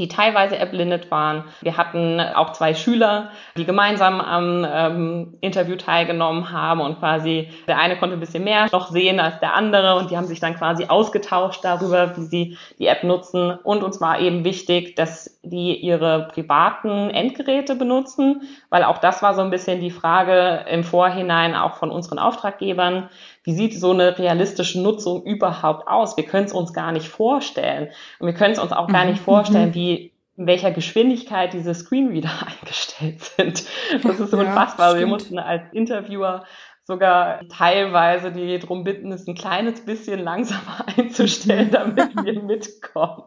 [0.00, 1.44] die teilweise erblindet waren.
[1.60, 7.78] Wir hatten auch zwei Schüler, die gemeinsam am ähm, Interview teilgenommen haben und quasi der
[7.78, 10.56] eine konnte ein bisschen mehr noch sehen als der andere und die haben sich dann
[10.56, 13.52] quasi ausgetauscht darüber, wie sie die App nutzen.
[13.62, 19.34] Und uns war eben wichtig, dass die ihre privaten Endgeräte benutzen, weil auch das war
[19.34, 23.08] so ein bisschen die Frage im Vorhinein auch von unseren Auftraggebern
[23.44, 26.16] wie sieht so eine realistische Nutzung überhaupt aus?
[26.16, 27.88] Wir können es uns gar nicht vorstellen.
[28.18, 29.24] Und wir können es uns auch gar nicht mhm.
[29.24, 29.74] vorstellen, mhm.
[29.74, 33.64] wie in welcher Geschwindigkeit diese Screenreader eingestellt sind.
[34.02, 34.90] Das ist ja, unfassbar.
[34.90, 35.00] Stimmt.
[35.00, 36.44] Wir mussten als Interviewer
[36.84, 43.22] sogar teilweise die drum bitten, es ein kleines bisschen langsamer einzustellen, damit wir mitkommen.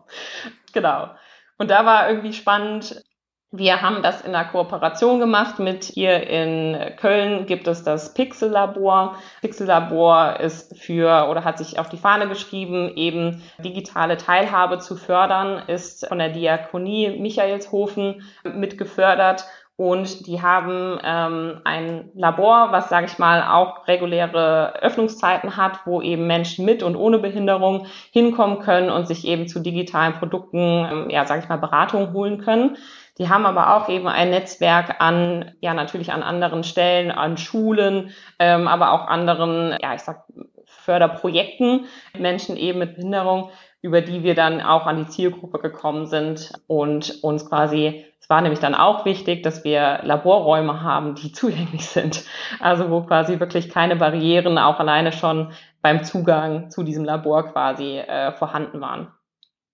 [0.73, 1.09] Genau.
[1.57, 3.03] Und da war irgendwie spannend,
[3.55, 8.49] Wir haben das in einer Kooperation gemacht mit hier in Köln gibt es das Pixel
[8.49, 9.15] Labor.
[9.41, 14.95] Pixel Labor ist für oder hat sich auf die Fahne geschrieben, eben digitale Teilhabe zu
[14.95, 23.07] fördern, ist von der Diakonie Michaelshofen mitgefördert und die haben ähm, ein Labor, was, sage
[23.07, 28.91] ich mal, auch reguläre Öffnungszeiten hat, wo eben Menschen mit und ohne Behinderung hinkommen können
[28.91, 32.77] und sich eben zu digitalen Produkten, ähm, ja, sage ich mal, Beratung holen können.
[33.17, 38.11] Die haben aber auch eben ein Netzwerk an, ja, natürlich an anderen Stellen, an Schulen,
[38.37, 40.23] ähm, aber auch anderen, ja, ich sag,
[40.65, 41.85] Förderprojekten,
[42.17, 43.49] Menschen eben mit Behinderung,
[43.83, 48.39] über die wir dann auch an die Zielgruppe gekommen sind und uns quasi es war
[48.39, 52.23] nämlich dann auch wichtig, dass wir Laborräume haben, die zugänglich sind.
[52.61, 57.97] Also wo quasi wirklich keine Barrieren auch alleine schon beim Zugang zu diesem Labor quasi
[57.97, 59.11] äh, vorhanden waren.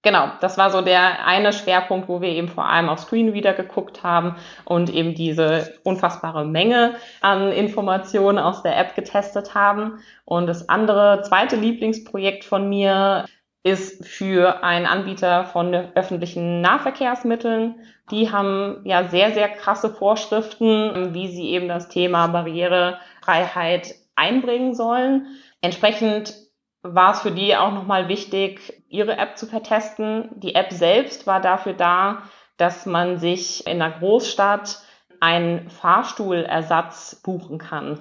[0.02, 4.02] Genau, das war so der eine Schwerpunkt, wo wir eben vor allem auf Screenreader geguckt
[4.02, 10.00] haben und eben diese unfassbare Menge an Informationen aus der App getestet haben.
[10.26, 13.26] Und das andere, zweite Lieblingsprojekt von mir
[13.63, 17.76] ist für einen Anbieter von öffentlichen Nahverkehrsmitteln.
[18.10, 25.28] Die haben ja sehr, sehr krasse Vorschriften, wie sie eben das Thema Barrierefreiheit einbringen sollen.
[25.62, 26.34] Entsprechend
[26.82, 30.30] war es für die auch nochmal wichtig, ihre App zu vertesten.
[30.36, 32.24] Die App selbst war dafür da,
[32.58, 34.82] dass man sich in einer Großstadt
[35.19, 37.99] einen Fahrstuhlersatz buchen kann.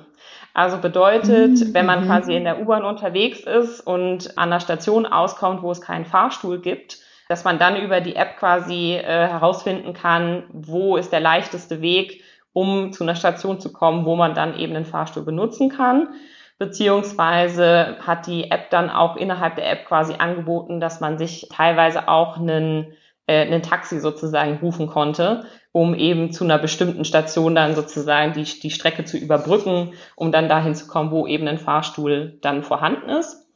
[0.55, 1.75] Also bedeutet, mhm.
[1.75, 5.81] wenn man quasi in der U-Bahn unterwegs ist und an der Station auskommt, wo es
[5.81, 11.13] keinen Fahrstuhl gibt, dass man dann über die App quasi äh, herausfinden kann, wo ist
[11.13, 15.25] der leichteste Weg, um zu einer Station zu kommen, wo man dann eben den Fahrstuhl
[15.25, 16.09] benutzen kann
[16.59, 22.09] beziehungsweise hat die App dann auch innerhalb der App quasi angeboten, dass man sich teilweise
[22.09, 22.93] auch einen,
[23.27, 25.45] äh, einen Taxi sozusagen buchen konnte,
[25.79, 30.49] um eben zu einer bestimmten Station dann sozusagen die, die Strecke zu überbrücken, um dann
[30.49, 33.47] dahin zu kommen, wo eben ein Fahrstuhl dann vorhanden ist.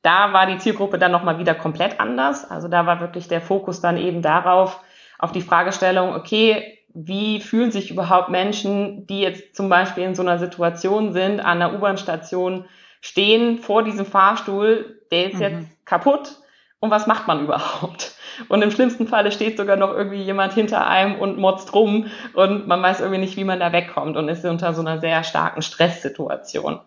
[0.00, 2.48] Da war die Zielgruppe dann nochmal wieder komplett anders.
[2.48, 4.78] Also da war wirklich der Fokus dann eben darauf,
[5.18, 10.22] auf die Fragestellung, okay, wie fühlen sich überhaupt Menschen, die jetzt zum Beispiel in so
[10.22, 12.66] einer Situation sind, an der U-Bahn-Station
[13.00, 15.40] stehen vor diesem Fahrstuhl, der ist mhm.
[15.40, 16.36] jetzt kaputt
[16.78, 18.13] und was macht man überhaupt?
[18.48, 22.66] Und im schlimmsten Falle steht sogar noch irgendwie jemand hinter einem und motzt rum und
[22.66, 25.62] man weiß irgendwie nicht, wie man da wegkommt und ist unter so einer sehr starken
[25.62, 26.80] Stresssituation.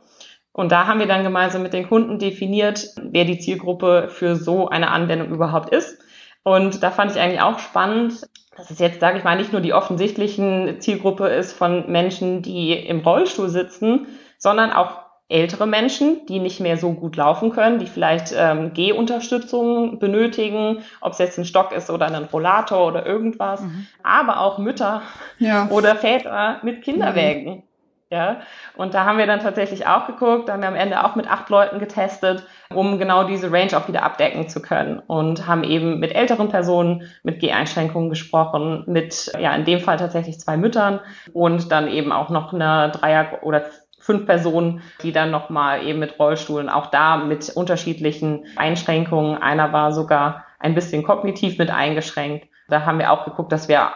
[0.52, 4.70] Und da haben wir dann gemeinsam mit den Kunden definiert, wer die Zielgruppe für so
[4.70, 6.00] eine Anwendung überhaupt ist.
[6.44, 9.62] Und da fand ich eigentlich auch spannend, dass es jetzt, sage ich mal, nicht nur
[9.62, 14.08] die offensichtlichen Zielgruppe ist von Menschen, die im Rollstuhl sitzen,
[14.40, 20.00] sondern auch ältere Menschen, die nicht mehr so gut laufen können, die vielleicht ähm, Gehunterstützung
[20.00, 23.88] benötigen, ob es jetzt ein Stock ist oder ein Rollator oder irgendwas, mhm.
[24.04, 25.02] aber auch Mütter
[25.38, 25.68] ja.
[25.70, 27.56] oder Väter mit Kinderwägen.
[27.56, 27.64] Mhm.
[28.10, 28.40] Ja,
[28.78, 31.30] und da haben wir dann tatsächlich auch geguckt, da haben wir am Ende auch mit
[31.30, 36.00] acht Leuten getestet, um genau diese Range auch wieder abdecken zu können und haben eben
[36.00, 41.02] mit älteren Personen mit Geheinschränkungen gesprochen, mit, ja, in dem Fall tatsächlich zwei Müttern
[41.34, 43.66] und dann eben auch noch eine Dreier- oder
[44.08, 49.38] fünf Personen, die dann nochmal eben mit Rollstuhlen, auch da mit unterschiedlichen Einschränkungen.
[49.42, 52.48] Einer war sogar ein bisschen kognitiv mit eingeschränkt.
[52.70, 53.92] Da haben wir auch geguckt, dass wir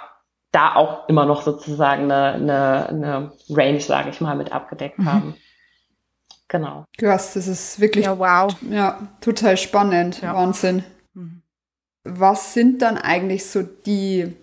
[0.52, 5.06] da auch immer noch sozusagen eine, eine, eine Range, sage ich mal, mit abgedeckt mhm.
[5.06, 5.36] haben.
[6.50, 6.84] Genau.
[6.98, 8.54] Krass, das ist wirklich ja, wow.
[8.70, 10.22] ja, total spannend.
[10.22, 10.36] Ja.
[10.36, 10.84] Wahnsinn.
[11.14, 11.42] Mhm.
[12.04, 14.36] Was sind dann eigentlich so die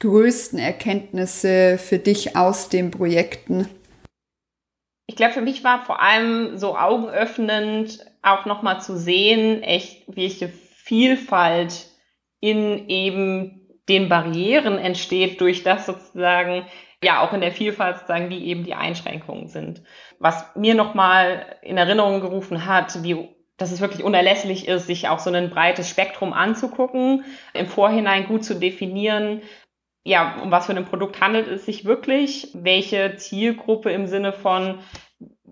[0.00, 3.66] größten Erkenntnisse für dich aus den Projekten?
[5.06, 10.48] Ich glaube, für mich war vor allem so augenöffnend auch nochmal zu sehen, echt, welche
[10.48, 11.86] Vielfalt
[12.40, 16.66] in eben den Barrieren entsteht durch das sozusagen,
[17.02, 19.82] ja, auch in der Vielfalt sozusagen, wie eben die Einschränkungen sind.
[20.18, 25.18] Was mir nochmal in Erinnerung gerufen hat, wie dass es wirklich unerlässlich ist, sich auch
[25.18, 29.42] so ein breites Spektrum anzugucken, im Vorhinein gut zu definieren,
[30.06, 34.78] ja, um was für ein Produkt handelt es sich wirklich, welche Zielgruppe im Sinne von,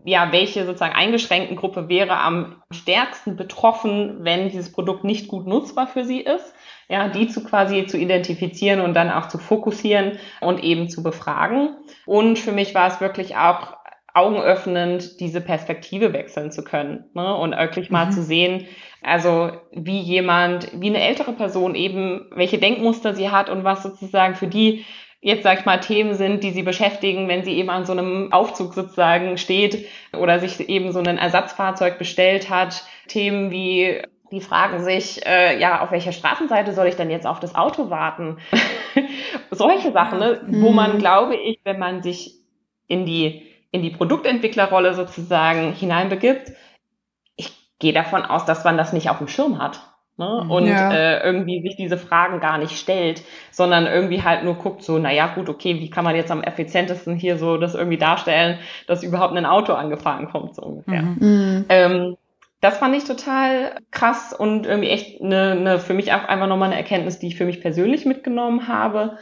[0.05, 5.87] ja, welche sozusagen eingeschränkten Gruppe wäre am stärksten betroffen, wenn dieses Produkt nicht gut nutzbar
[5.87, 6.55] für sie ist
[6.89, 11.77] ja, die zu quasi zu identifizieren und dann auch zu fokussieren und eben zu befragen.
[12.07, 13.77] Und für mich war es wirklich auch
[14.13, 17.35] augenöffnend, diese Perspektive wechseln zu können ne?
[17.35, 18.13] und wirklich mal mhm.
[18.13, 18.67] zu sehen,
[19.05, 24.35] also wie jemand, wie eine ältere Person eben, welche Denkmuster sie hat und was sozusagen
[24.35, 24.85] für die
[25.21, 28.31] jetzt, sag ich mal, Themen sind, die sie beschäftigen, wenn sie eben an so einem
[28.31, 32.85] Aufzug sozusagen steht oder sich eben so ein Ersatzfahrzeug bestellt hat.
[33.09, 37.41] Themen wie Die fragen sich, äh, ja, auf welcher Straßenseite soll ich denn jetzt auf
[37.41, 38.39] das Auto warten?
[39.51, 40.43] Solche Sachen, ne?
[40.47, 40.63] Mhm.
[40.63, 42.35] wo man, glaube ich, wenn man sich
[42.87, 46.53] in die, in die Produktentwicklerrolle sozusagen hineinbegibt,
[47.79, 49.81] gehe davon aus, dass man das nicht auf dem Schirm hat.
[50.17, 50.47] Ne?
[50.49, 50.93] Und ja.
[50.93, 55.35] äh, irgendwie sich diese Fragen gar nicht stellt, sondern irgendwie halt nur guckt, so, naja,
[55.35, 59.37] gut, okay, wie kann man jetzt am effizientesten hier so das irgendwie darstellen, dass überhaupt
[59.37, 61.03] ein Auto angefahren kommt, so ungefähr.
[61.03, 61.19] Mhm.
[61.21, 61.65] mhm.
[61.69, 62.17] Ähm,
[62.61, 66.71] das fand ich total krass und irgendwie echt eine, eine für mich auch einfach nochmal
[66.71, 69.19] eine Erkenntnis, die ich für mich persönlich mitgenommen habe.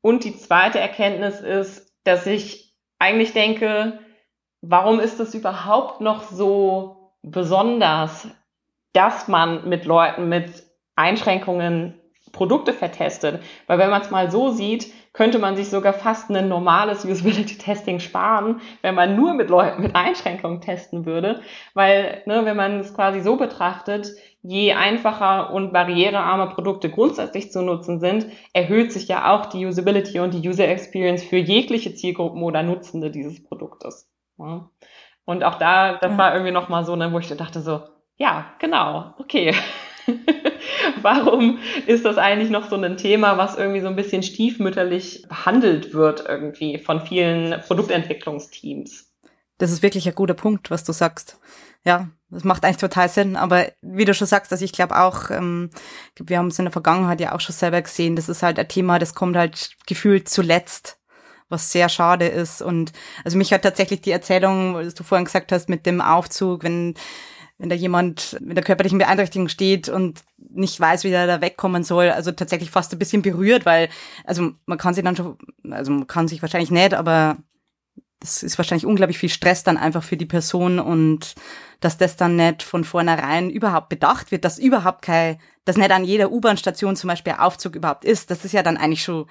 [0.00, 3.98] Und die zweite Erkenntnis ist, dass ich eigentlich denke,
[4.62, 6.95] warum ist das überhaupt noch so
[7.26, 8.28] besonders,
[8.92, 12.00] dass man mit Leuten mit Einschränkungen
[12.32, 13.42] Produkte vertestet.
[13.66, 18.00] Weil wenn man es mal so sieht, könnte man sich sogar fast ein normales Usability-Testing
[18.00, 21.40] sparen, wenn man nur mit Leuten mit Einschränkungen testen würde.
[21.74, 24.08] Weil, ne, wenn man es quasi so betrachtet,
[24.42, 30.20] je einfacher und barrierearme Produkte grundsätzlich zu nutzen sind, erhöht sich ja auch die Usability
[30.20, 34.10] und die User Experience für jegliche Zielgruppen oder Nutzende dieses Produktes.
[34.38, 34.70] Ja.
[35.26, 37.82] Und auch da, das war irgendwie nochmal so, ne, wo ich dachte so,
[38.16, 39.54] ja, genau, okay.
[41.02, 45.92] Warum ist das eigentlich noch so ein Thema, was irgendwie so ein bisschen stiefmütterlich behandelt
[45.92, 49.12] wird irgendwie von vielen Produktentwicklungsteams?
[49.58, 51.38] Das ist wirklich ein guter Punkt, was du sagst.
[51.84, 53.34] Ja, das macht eigentlich total Sinn.
[53.34, 55.70] Aber wie du schon sagst, also ich glaube auch, ähm,
[56.20, 58.68] wir haben es in der Vergangenheit ja auch schon selber gesehen, das ist halt ein
[58.68, 61.00] Thema, das kommt halt gefühlt zuletzt
[61.48, 62.62] was sehr schade ist.
[62.62, 62.92] Und
[63.24, 66.94] also mich hat tatsächlich die Erzählung, was du vorhin gesagt hast, mit dem Aufzug, wenn
[67.58, 71.84] wenn da jemand mit der körperlichen Beeinträchtigung steht und nicht weiß, wie er da wegkommen
[71.84, 73.88] soll, also tatsächlich fast ein bisschen berührt, weil,
[74.24, 75.38] also man kann sich dann schon,
[75.70, 77.38] also man kann sich wahrscheinlich nicht, aber
[78.20, 81.34] das ist wahrscheinlich unglaublich viel Stress dann einfach für die Person und
[81.80, 86.04] dass das dann nicht von vornherein überhaupt bedacht wird, dass überhaupt kein, dass nicht an
[86.04, 89.26] jeder U-Bahn-Station zum Beispiel Aufzug überhaupt ist, das ist ja dann eigentlich schon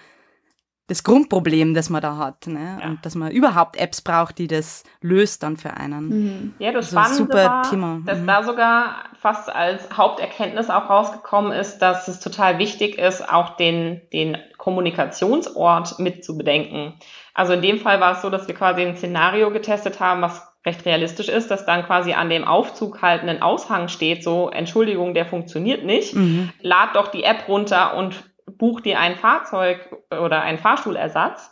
[0.88, 2.48] das Grundproblem, das man da hat.
[2.48, 2.78] Ne?
[2.80, 2.88] Ja.
[2.88, 6.08] Und dass man überhaupt Apps braucht, die das löst dann für einen.
[6.10, 6.54] Mhm.
[6.60, 8.00] Ja, das also Spannende super war, Thema.
[8.06, 8.28] dass mhm.
[8.28, 14.02] da sogar fast als Haupterkenntnis auch rausgekommen ist, dass es total wichtig ist, auch den,
[14.14, 16.94] den Kommunikationsort mit zu bedenken.
[17.34, 20.42] Also in dem Fall war es so, dass wir quasi ein Szenario getestet haben, was
[20.66, 25.14] recht realistisch ist, dass dann quasi an dem Aufzug halt ein Aushang steht, so Entschuldigung,
[25.14, 26.16] der funktioniert nicht.
[26.16, 26.52] Mhm.
[26.62, 28.24] Lad doch die App runter und
[28.58, 31.52] buch dir ein Fahrzeug oder einen Fahrstuhlersatz.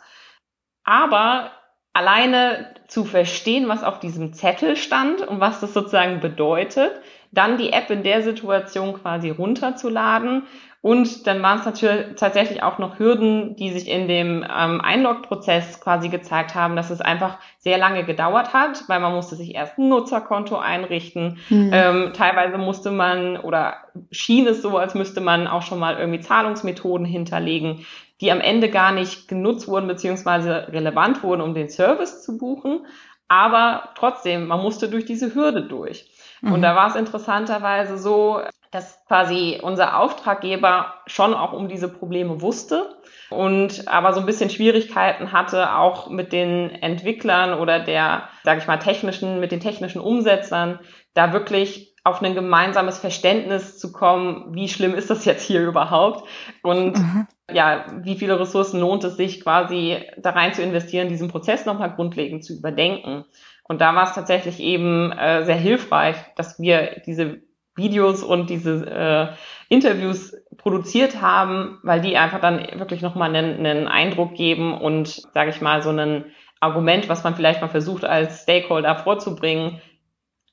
[0.84, 1.50] Aber
[1.92, 7.00] alleine zu verstehen, was auf diesem Zettel stand und was das sozusagen bedeutet,
[7.32, 10.44] dann die App in der Situation quasi runterzuladen
[10.84, 15.80] und dann waren es natürlich tatsächlich auch noch Hürden, die sich in dem ähm, Einlog-Prozess
[15.80, 19.78] quasi gezeigt haben, dass es einfach sehr lange gedauert hat, weil man musste sich erst
[19.78, 21.38] ein Nutzerkonto einrichten.
[21.48, 21.70] Mhm.
[21.72, 23.76] Ähm, teilweise musste man oder
[24.10, 27.86] schien es so, als müsste man auch schon mal irgendwie Zahlungsmethoden hinterlegen,
[28.20, 32.84] die am Ende gar nicht genutzt wurden beziehungsweise relevant wurden, um den Service zu buchen.
[33.26, 36.10] Aber trotzdem, man musste durch diese Hürde durch.
[36.42, 36.62] Und mhm.
[36.62, 38.42] da war es interessanterweise so,
[38.74, 42.96] dass quasi unser Auftraggeber schon auch um diese Probleme wusste
[43.30, 48.66] und aber so ein bisschen Schwierigkeiten hatte, auch mit den Entwicklern oder der, sage ich
[48.66, 50.80] mal, technischen, mit den technischen Umsetzern,
[51.14, 56.28] da wirklich auf ein gemeinsames Verständnis zu kommen, wie schlimm ist das jetzt hier überhaupt
[56.62, 57.26] und mhm.
[57.50, 61.94] ja, wie viele Ressourcen lohnt es sich quasi da rein zu investieren, diesen Prozess nochmal
[61.94, 63.24] grundlegend zu überdenken.
[63.66, 67.40] Und da war es tatsächlich eben äh, sehr hilfreich, dass wir diese
[67.76, 69.28] Videos und diese äh,
[69.68, 75.50] Interviews produziert haben, weil die einfach dann wirklich nochmal einen, einen Eindruck geben und, sage
[75.50, 76.26] ich mal, so ein
[76.60, 79.80] Argument, was man vielleicht mal versucht als Stakeholder vorzubringen,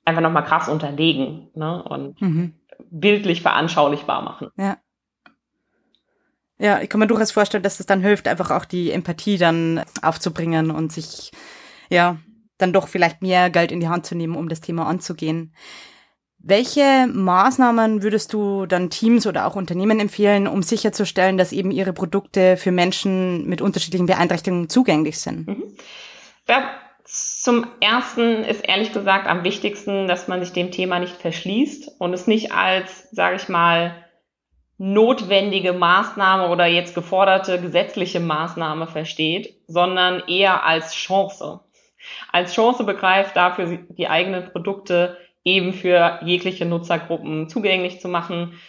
[0.04, 1.84] einfach nochmal krass unterlegen ne?
[1.84, 2.54] und mhm.
[2.90, 4.50] bildlich veranschaulichbar machen.
[4.58, 4.78] Ja.
[6.60, 9.84] Ja, ich kann mir durchaus vorstellen, dass es dann hilft, einfach auch die Empathie dann
[10.04, 11.32] aufzubringen und sich,
[11.90, 12.18] ja,
[12.60, 15.56] dann doch vielleicht mehr Geld in die Hand zu nehmen, um das Thema anzugehen.
[16.44, 21.94] Welche Maßnahmen würdest du dann Teams oder auch Unternehmen empfehlen, um sicherzustellen, dass eben ihre
[21.94, 25.48] Produkte für Menschen mit unterschiedlichen Beeinträchtigungen zugänglich sind?
[25.48, 25.64] Mhm.
[26.48, 26.64] Ja,
[27.06, 32.14] zum ersten ist ehrlich gesagt am wichtigsten, dass man sich dem Thema nicht verschließt und
[32.14, 34.06] es nicht als, sage ich mal,
[34.78, 41.60] notwendige Maßnahme oder jetzt geforderte gesetzliche Maßnahme versteht, sondern eher als Chance.
[42.32, 48.60] Als Chance begreift, dafür die eigenen Produkte eben für jegliche Nutzergruppen zugänglich zu machen.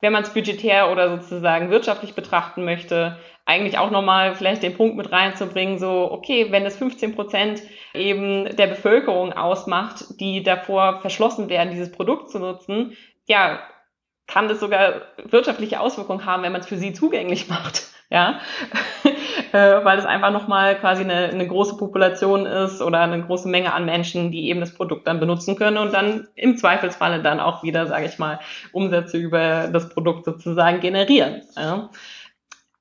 [0.00, 4.96] Wenn man es budgetär oder sozusagen wirtschaftlich betrachten möchte, eigentlich auch nochmal vielleicht den Punkt
[4.96, 7.62] mit reinzubringen, so, okay, wenn es 15 Prozent
[7.94, 13.60] eben der Bevölkerung ausmacht, die davor verschlossen werden, dieses Produkt zu nutzen, ja,
[14.26, 17.88] kann das sogar wirtschaftliche Auswirkungen haben, wenn man es für sie zugänglich macht.
[18.12, 18.40] Ja,
[19.52, 23.72] äh, weil es einfach nochmal quasi eine, eine große Population ist oder eine große Menge
[23.72, 27.62] an Menschen, die eben das Produkt dann benutzen können und dann im Zweifelsfalle dann auch
[27.62, 28.40] wieder, sage ich mal,
[28.72, 31.42] Umsätze über das Produkt sozusagen generieren.
[31.56, 31.90] Ja.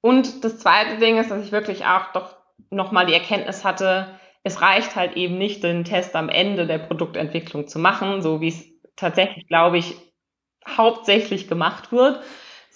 [0.01, 2.35] Und das zweite Ding ist, dass ich wirklich auch doch
[2.71, 4.07] nochmal die Erkenntnis hatte,
[4.43, 8.47] es reicht halt eben nicht, den Test am Ende der Produktentwicklung zu machen, so wie
[8.47, 8.65] es
[8.95, 9.95] tatsächlich, glaube ich,
[10.67, 12.21] hauptsächlich gemacht wird,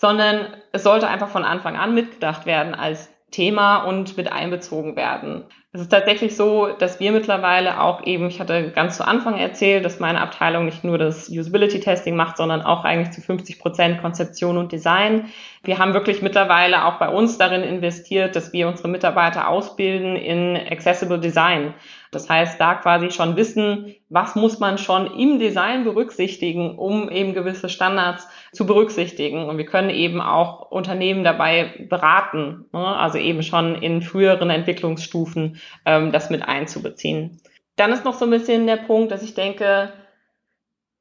[0.04, 5.46] sondern es sollte einfach von Anfang an mitgedacht werden als Thema und mit einbezogen werden.
[5.72, 9.86] Es ist tatsächlich so, dass wir mittlerweile auch eben, ich hatte ganz zu Anfang erzählt,
[9.86, 14.02] dass meine Abteilung nicht nur das Usability Testing macht, sondern auch eigentlich zu 50 Prozent
[14.02, 15.30] Konzeption und Design.
[15.64, 20.58] Wir haben wirklich mittlerweile auch bei uns darin investiert, dass wir unsere Mitarbeiter ausbilden in
[20.70, 21.74] Accessible Design.
[22.16, 27.34] Das heißt, da quasi schon wissen, was muss man schon im Design berücksichtigen, um eben
[27.34, 29.46] gewisse Standards zu berücksichtigen.
[29.46, 32.86] Und wir können eben auch Unternehmen dabei beraten, ne?
[32.98, 37.42] also eben schon in früheren Entwicklungsstufen ähm, das mit einzubeziehen.
[37.76, 39.92] Dann ist noch so ein bisschen der Punkt, dass ich denke,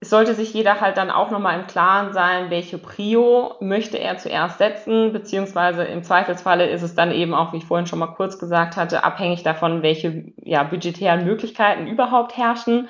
[0.02, 4.18] es sollte sich jeder halt dann auch nochmal im Klaren sein, welche Prio möchte er
[4.18, 8.08] zuerst setzen, beziehungsweise im Zweifelsfalle ist es dann eben auch, wie ich vorhin schon mal
[8.08, 12.88] kurz gesagt hatte, abhängig davon, welche ja, budgetären Möglichkeiten überhaupt herrschen.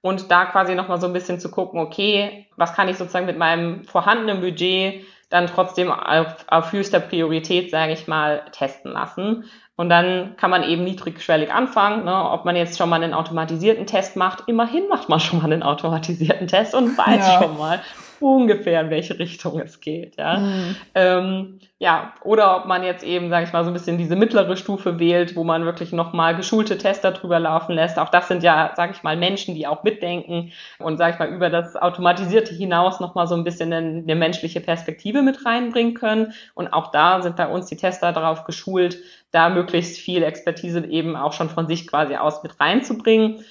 [0.00, 3.36] Und da quasi nochmal so ein bisschen zu gucken, okay, was kann ich sozusagen mit
[3.36, 9.44] meinem vorhandenen Budget dann trotzdem auf, auf höchster Priorität, sage ich mal, testen lassen.
[9.76, 12.30] Und dann kann man eben niedrigschwellig anfangen, ne?
[12.30, 14.44] ob man jetzt schon mal einen automatisierten Test macht.
[14.46, 17.42] Immerhin macht man schon mal einen automatisierten Test und weiß ja.
[17.42, 17.80] schon mal,
[18.20, 20.16] ungefähr in welche Richtung es geht.
[20.16, 20.76] Ja, mhm.
[20.94, 24.56] ähm, ja oder ob man jetzt eben, sage ich mal, so ein bisschen diese mittlere
[24.56, 27.98] Stufe wählt, wo man wirklich nochmal geschulte Tester drüber laufen lässt.
[27.98, 31.28] Auch das sind ja, sage ich mal, Menschen, die auch mitdenken und, sage ich mal,
[31.28, 36.32] über das Automatisierte hinaus nochmal so ein bisschen eine, eine menschliche Perspektive mit reinbringen können.
[36.54, 38.98] Und auch da sind bei uns die Tester darauf geschult,
[39.30, 43.44] da möglichst viel Expertise eben auch schon von sich quasi aus mit reinzubringen.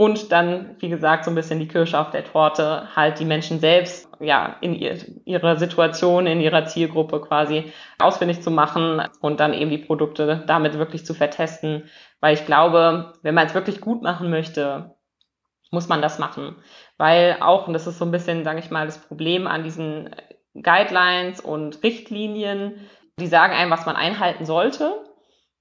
[0.00, 3.58] Und dann, wie gesagt, so ein bisschen die Kirsche auf der Torte, halt die Menschen
[3.58, 9.52] selbst, ja, in ihr, ihrer Situation, in ihrer Zielgruppe quasi ausfindig zu machen und dann
[9.52, 11.90] eben die Produkte damit wirklich zu vertesten.
[12.20, 14.94] Weil ich glaube, wenn man es wirklich gut machen möchte,
[15.72, 16.54] muss man das machen.
[16.96, 20.14] Weil auch, und das ist so ein bisschen, sage ich mal, das Problem an diesen
[20.54, 22.88] Guidelines und Richtlinien,
[23.18, 24.94] die sagen einem, was man einhalten sollte,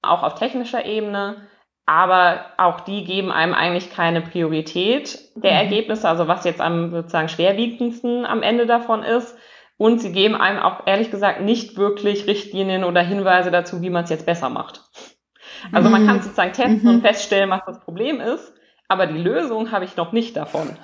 [0.04, 1.48] auch auf technischer Ebene
[1.88, 5.58] aber auch die geben einem eigentlich keine Priorität der mhm.
[5.58, 9.36] Ergebnisse, also was jetzt am sozusagen schwerwiegendsten am Ende davon ist.
[9.78, 14.04] Und sie geben einem auch ehrlich gesagt nicht wirklich Richtlinien oder Hinweise dazu, wie man
[14.04, 14.82] es jetzt besser macht.
[15.72, 16.22] Also man kann mhm.
[16.24, 16.96] sozusagen testen mhm.
[16.96, 18.54] und feststellen, was das Problem ist,
[18.90, 20.78] aber die Lösung habe ich noch nicht davon.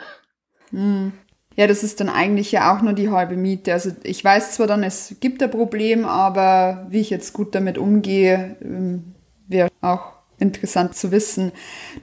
[0.71, 1.11] Mhm.
[1.55, 3.73] Ja, das ist dann eigentlich ja auch nur die halbe Miete.
[3.73, 7.77] Also ich weiß zwar dann, es gibt ein Problem, aber wie ich jetzt gut damit
[7.77, 9.15] umgehe, ähm,
[9.47, 10.12] wäre auch
[10.43, 11.51] interessant zu wissen.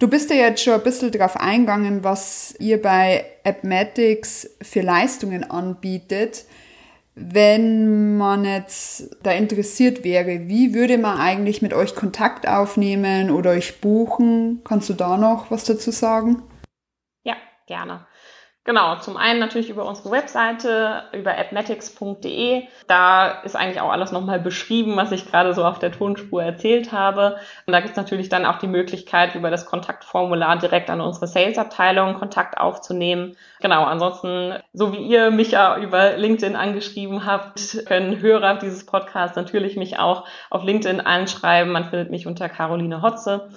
[0.01, 5.49] Du bist ja jetzt schon ein bisschen darauf eingegangen, was ihr bei Appmatics für Leistungen
[5.49, 6.45] anbietet.
[7.15, 13.51] Wenn man jetzt da interessiert wäre, wie würde man eigentlich mit euch Kontakt aufnehmen oder
[13.51, 14.63] euch buchen?
[14.65, 16.43] Kannst du da noch was dazu sagen?
[17.23, 17.37] Ja,
[17.67, 18.07] gerne.
[18.65, 22.65] Genau, zum einen natürlich über unsere Webseite, über appmatics.de.
[22.87, 26.93] Da ist eigentlich auch alles nochmal beschrieben, was ich gerade so auf der Tonspur erzählt
[26.93, 27.39] habe.
[27.67, 31.27] Und da gibt es natürlich dann auch die Möglichkeit, über das Kontaktformular direkt an unsere
[31.27, 33.35] Sales-Abteilung Kontakt aufzunehmen.
[33.61, 39.37] Genau, ansonsten, so wie ihr mich ja über LinkedIn angeschrieben habt, können Hörer dieses Podcasts
[39.37, 41.73] natürlich mich auch auf LinkedIn anschreiben.
[41.73, 43.49] Man findet mich unter Caroline Hotze.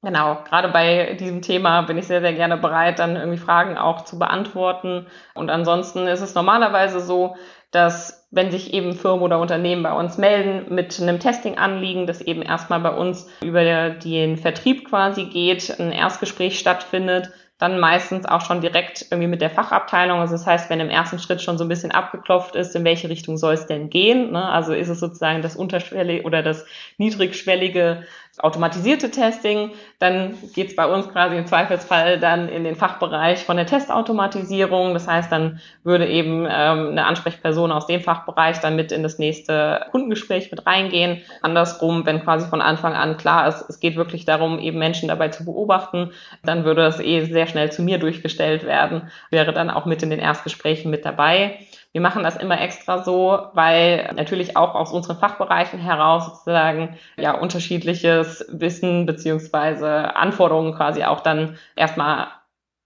[0.00, 4.02] Genau, gerade bei diesem Thema bin ich sehr, sehr gerne bereit, dann irgendwie Fragen auch
[4.04, 5.08] zu beantworten.
[5.34, 7.34] Und ansonsten ist es normalerweise so,
[7.72, 12.42] dass wenn sich eben Firmen oder Unternehmen bei uns melden mit einem Testing-Anliegen, das eben
[12.42, 18.60] erstmal bei uns über den Vertrieb quasi geht, ein Erstgespräch stattfindet, dann meistens auch schon
[18.60, 20.20] direkt irgendwie mit der Fachabteilung.
[20.20, 23.08] Also das heißt, wenn im ersten Schritt schon so ein bisschen abgeklopft ist, in welche
[23.08, 24.30] Richtung soll es denn gehen?
[24.30, 24.44] Ne?
[24.48, 26.64] Also ist es sozusagen das unterschwellige oder das
[26.98, 28.04] niedrigschwellige
[28.38, 29.70] automatisierte Testing.
[29.98, 34.94] Dann geht es bei uns quasi im Zweifelsfall dann in den Fachbereich von der Testautomatisierung.
[34.94, 39.18] Das heißt, dann würde eben ähm, eine Ansprechperson aus dem Fachbereich dann mit in das
[39.18, 41.22] nächste Kundengespräch mit reingehen.
[41.42, 45.28] Andersrum, wenn quasi von Anfang an klar ist, es geht wirklich darum, eben Menschen dabei
[45.28, 46.12] zu beobachten,
[46.44, 50.10] dann würde das eh sehr schnell zu mir durchgestellt werden, wäre dann auch mit in
[50.10, 51.58] den Erstgesprächen mit dabei.
[51.92, 57.32] Wir machen das immer extra so, weil natürlich auch aus unseren Fachbereichen heraus sozusagen ja
[57.38, 62.28] unterschiedliches Wissen beziehungsweise Anforderungen quasi auch dann erstmal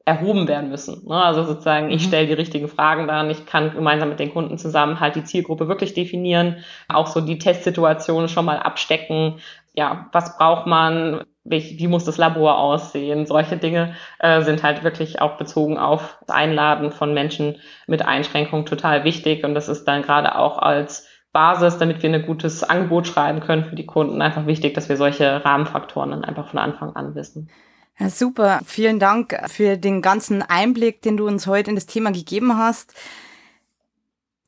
[0.04, 1.06] erhoben werden müssen.
[1.06, 1.14] Ne?
[1.14, 2.08] Also sozusagen, ich mhm.
[2.08, 5.68] stelle die richtigen Fragen dann, ich kann gemeinsam mit den Kunden zusammen halt die Zielgruppe
[5.68, 9.38] wirklich definieren, auch so die Testsituation schon mal abstecken.
[9.74, 11.24] Ja, was braucht man?
[11.44, 13.26] Wie, muss das Labor aussehen?
[13.26, 17.56] Solche Dinge äh, sind halt wirklich auch bezogen auf das Einladen von Menschen
[17.88, 19.44] mit Einschränkungen total wichtig.
[19.44, 23.64] Und das ist dann gerade auch als Basis, damit wir ein gutes Angebot schreiben können
[23.64, 27.50] für die Kunden, einfach wichtig, dass wir solche Rahmenfaktoren dann einfach von Anfang an wissen.
[27.98, 28.60] Ja, super.
[28.64, 32.94] Vielen Dank für den ganzen Einblick, den du uns heute in das Thema gegeben hast.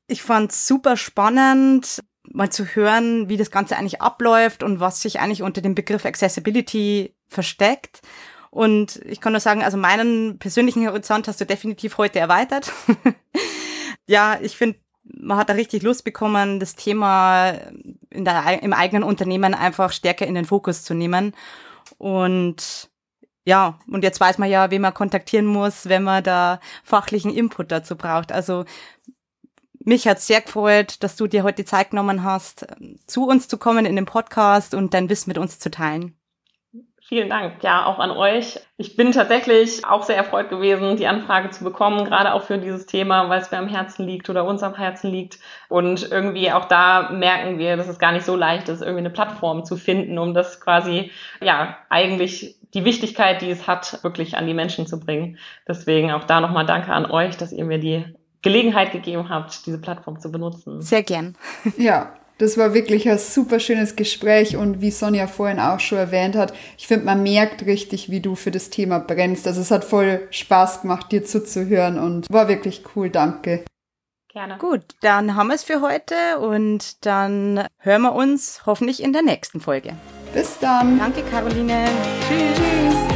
[0.06, 5.20] Ich fand super spannend, mal zu hören, wie das Ganze eigentlich abläuft und was sich
[5.20, 8.00] eigentlich unter dem Begriff Accessibility versteckt.
[8.50, 12.72] Und ich kann nur sagen, also meinen persönlichen Horizont hast du definitiv heute erweitert.
[14.06, 17.50] ja, ich finde, man hat da richtig Lust bekommen, das Thema
[18.10, 21.34] in der, im eigenen Unternehmen einfach stärker in den Fokus zu nehmen.
[21.98, 22.90] Und
[23.44, 27.70] ja, und jetzt weiß man ja, wen man kontaktieren muss, wenn man da fachlichen Input
[27.70, 28.32] dazu braucht.
[28.32, 28.64] Also
[29.84, 32.66] mich hat sehr gefreut, dass du dir heute die Zeit genommen hast,
[33.06, 36.16] zu uns zu kommen in den Podcast und dein Wissen mit uns zu teilen.
[37.06, 38.58] Vielen Dank, ja, auch an euch.
[38.78, 42.86] Ich bin tatsächlich auch sehr erfreut gewesen, die Anfrage zu bekommen, gerade auch für dieses
[42.86, 45.38] Thema, weil es mir am Herzen liegt oder uns am Herzen liegt.
[45.68, 49.10] Und irgendwie auch da merken wir, dass es gar nicht so leicht ist, irgendwie eine
[49.10, 51.10] Plattform zu finden, um das quasi,
[51.42, 55.38] ja, eigentlich die Wichtigkeit, die es hat, wirklich an die Menschen zu bringen.
[55.68, 58.06] Deswegen auch da nochmal Danke an euch, dass ihr mir die
[58.44, 60.80] Gelegenheit gegeben habt, diese Plattform zu benutzen.
[60.80, 61.34] Sehr gern.
[61.76, 66.36] Ja, das war wirklich ein super schönes Gespräch und wie Sonja vorhin auch schon erwähnt
[66.36, 69.46] hat, ich finde, man merkt richtig, wie du für das Thema brennst.
[69.46, 73.08] Also es hat voll Spaß gemacht, dir zuzuhören und war wirklich cool.
[73.08, 73.64] Danke.
[74.32, 74.58] Gerne.
[74.58, 79.22] Gut, dann haben wir es für heute und dann hören wir uns hoffentlich in der
[79.22, 79.94] nächsten Folge.
[80.34, 80.98] Bis dann.
[80.98, 81.84] Danke, Caroline.
[82.28, 82.58] Tschüss.
[82.58, 83.13] Tschüss.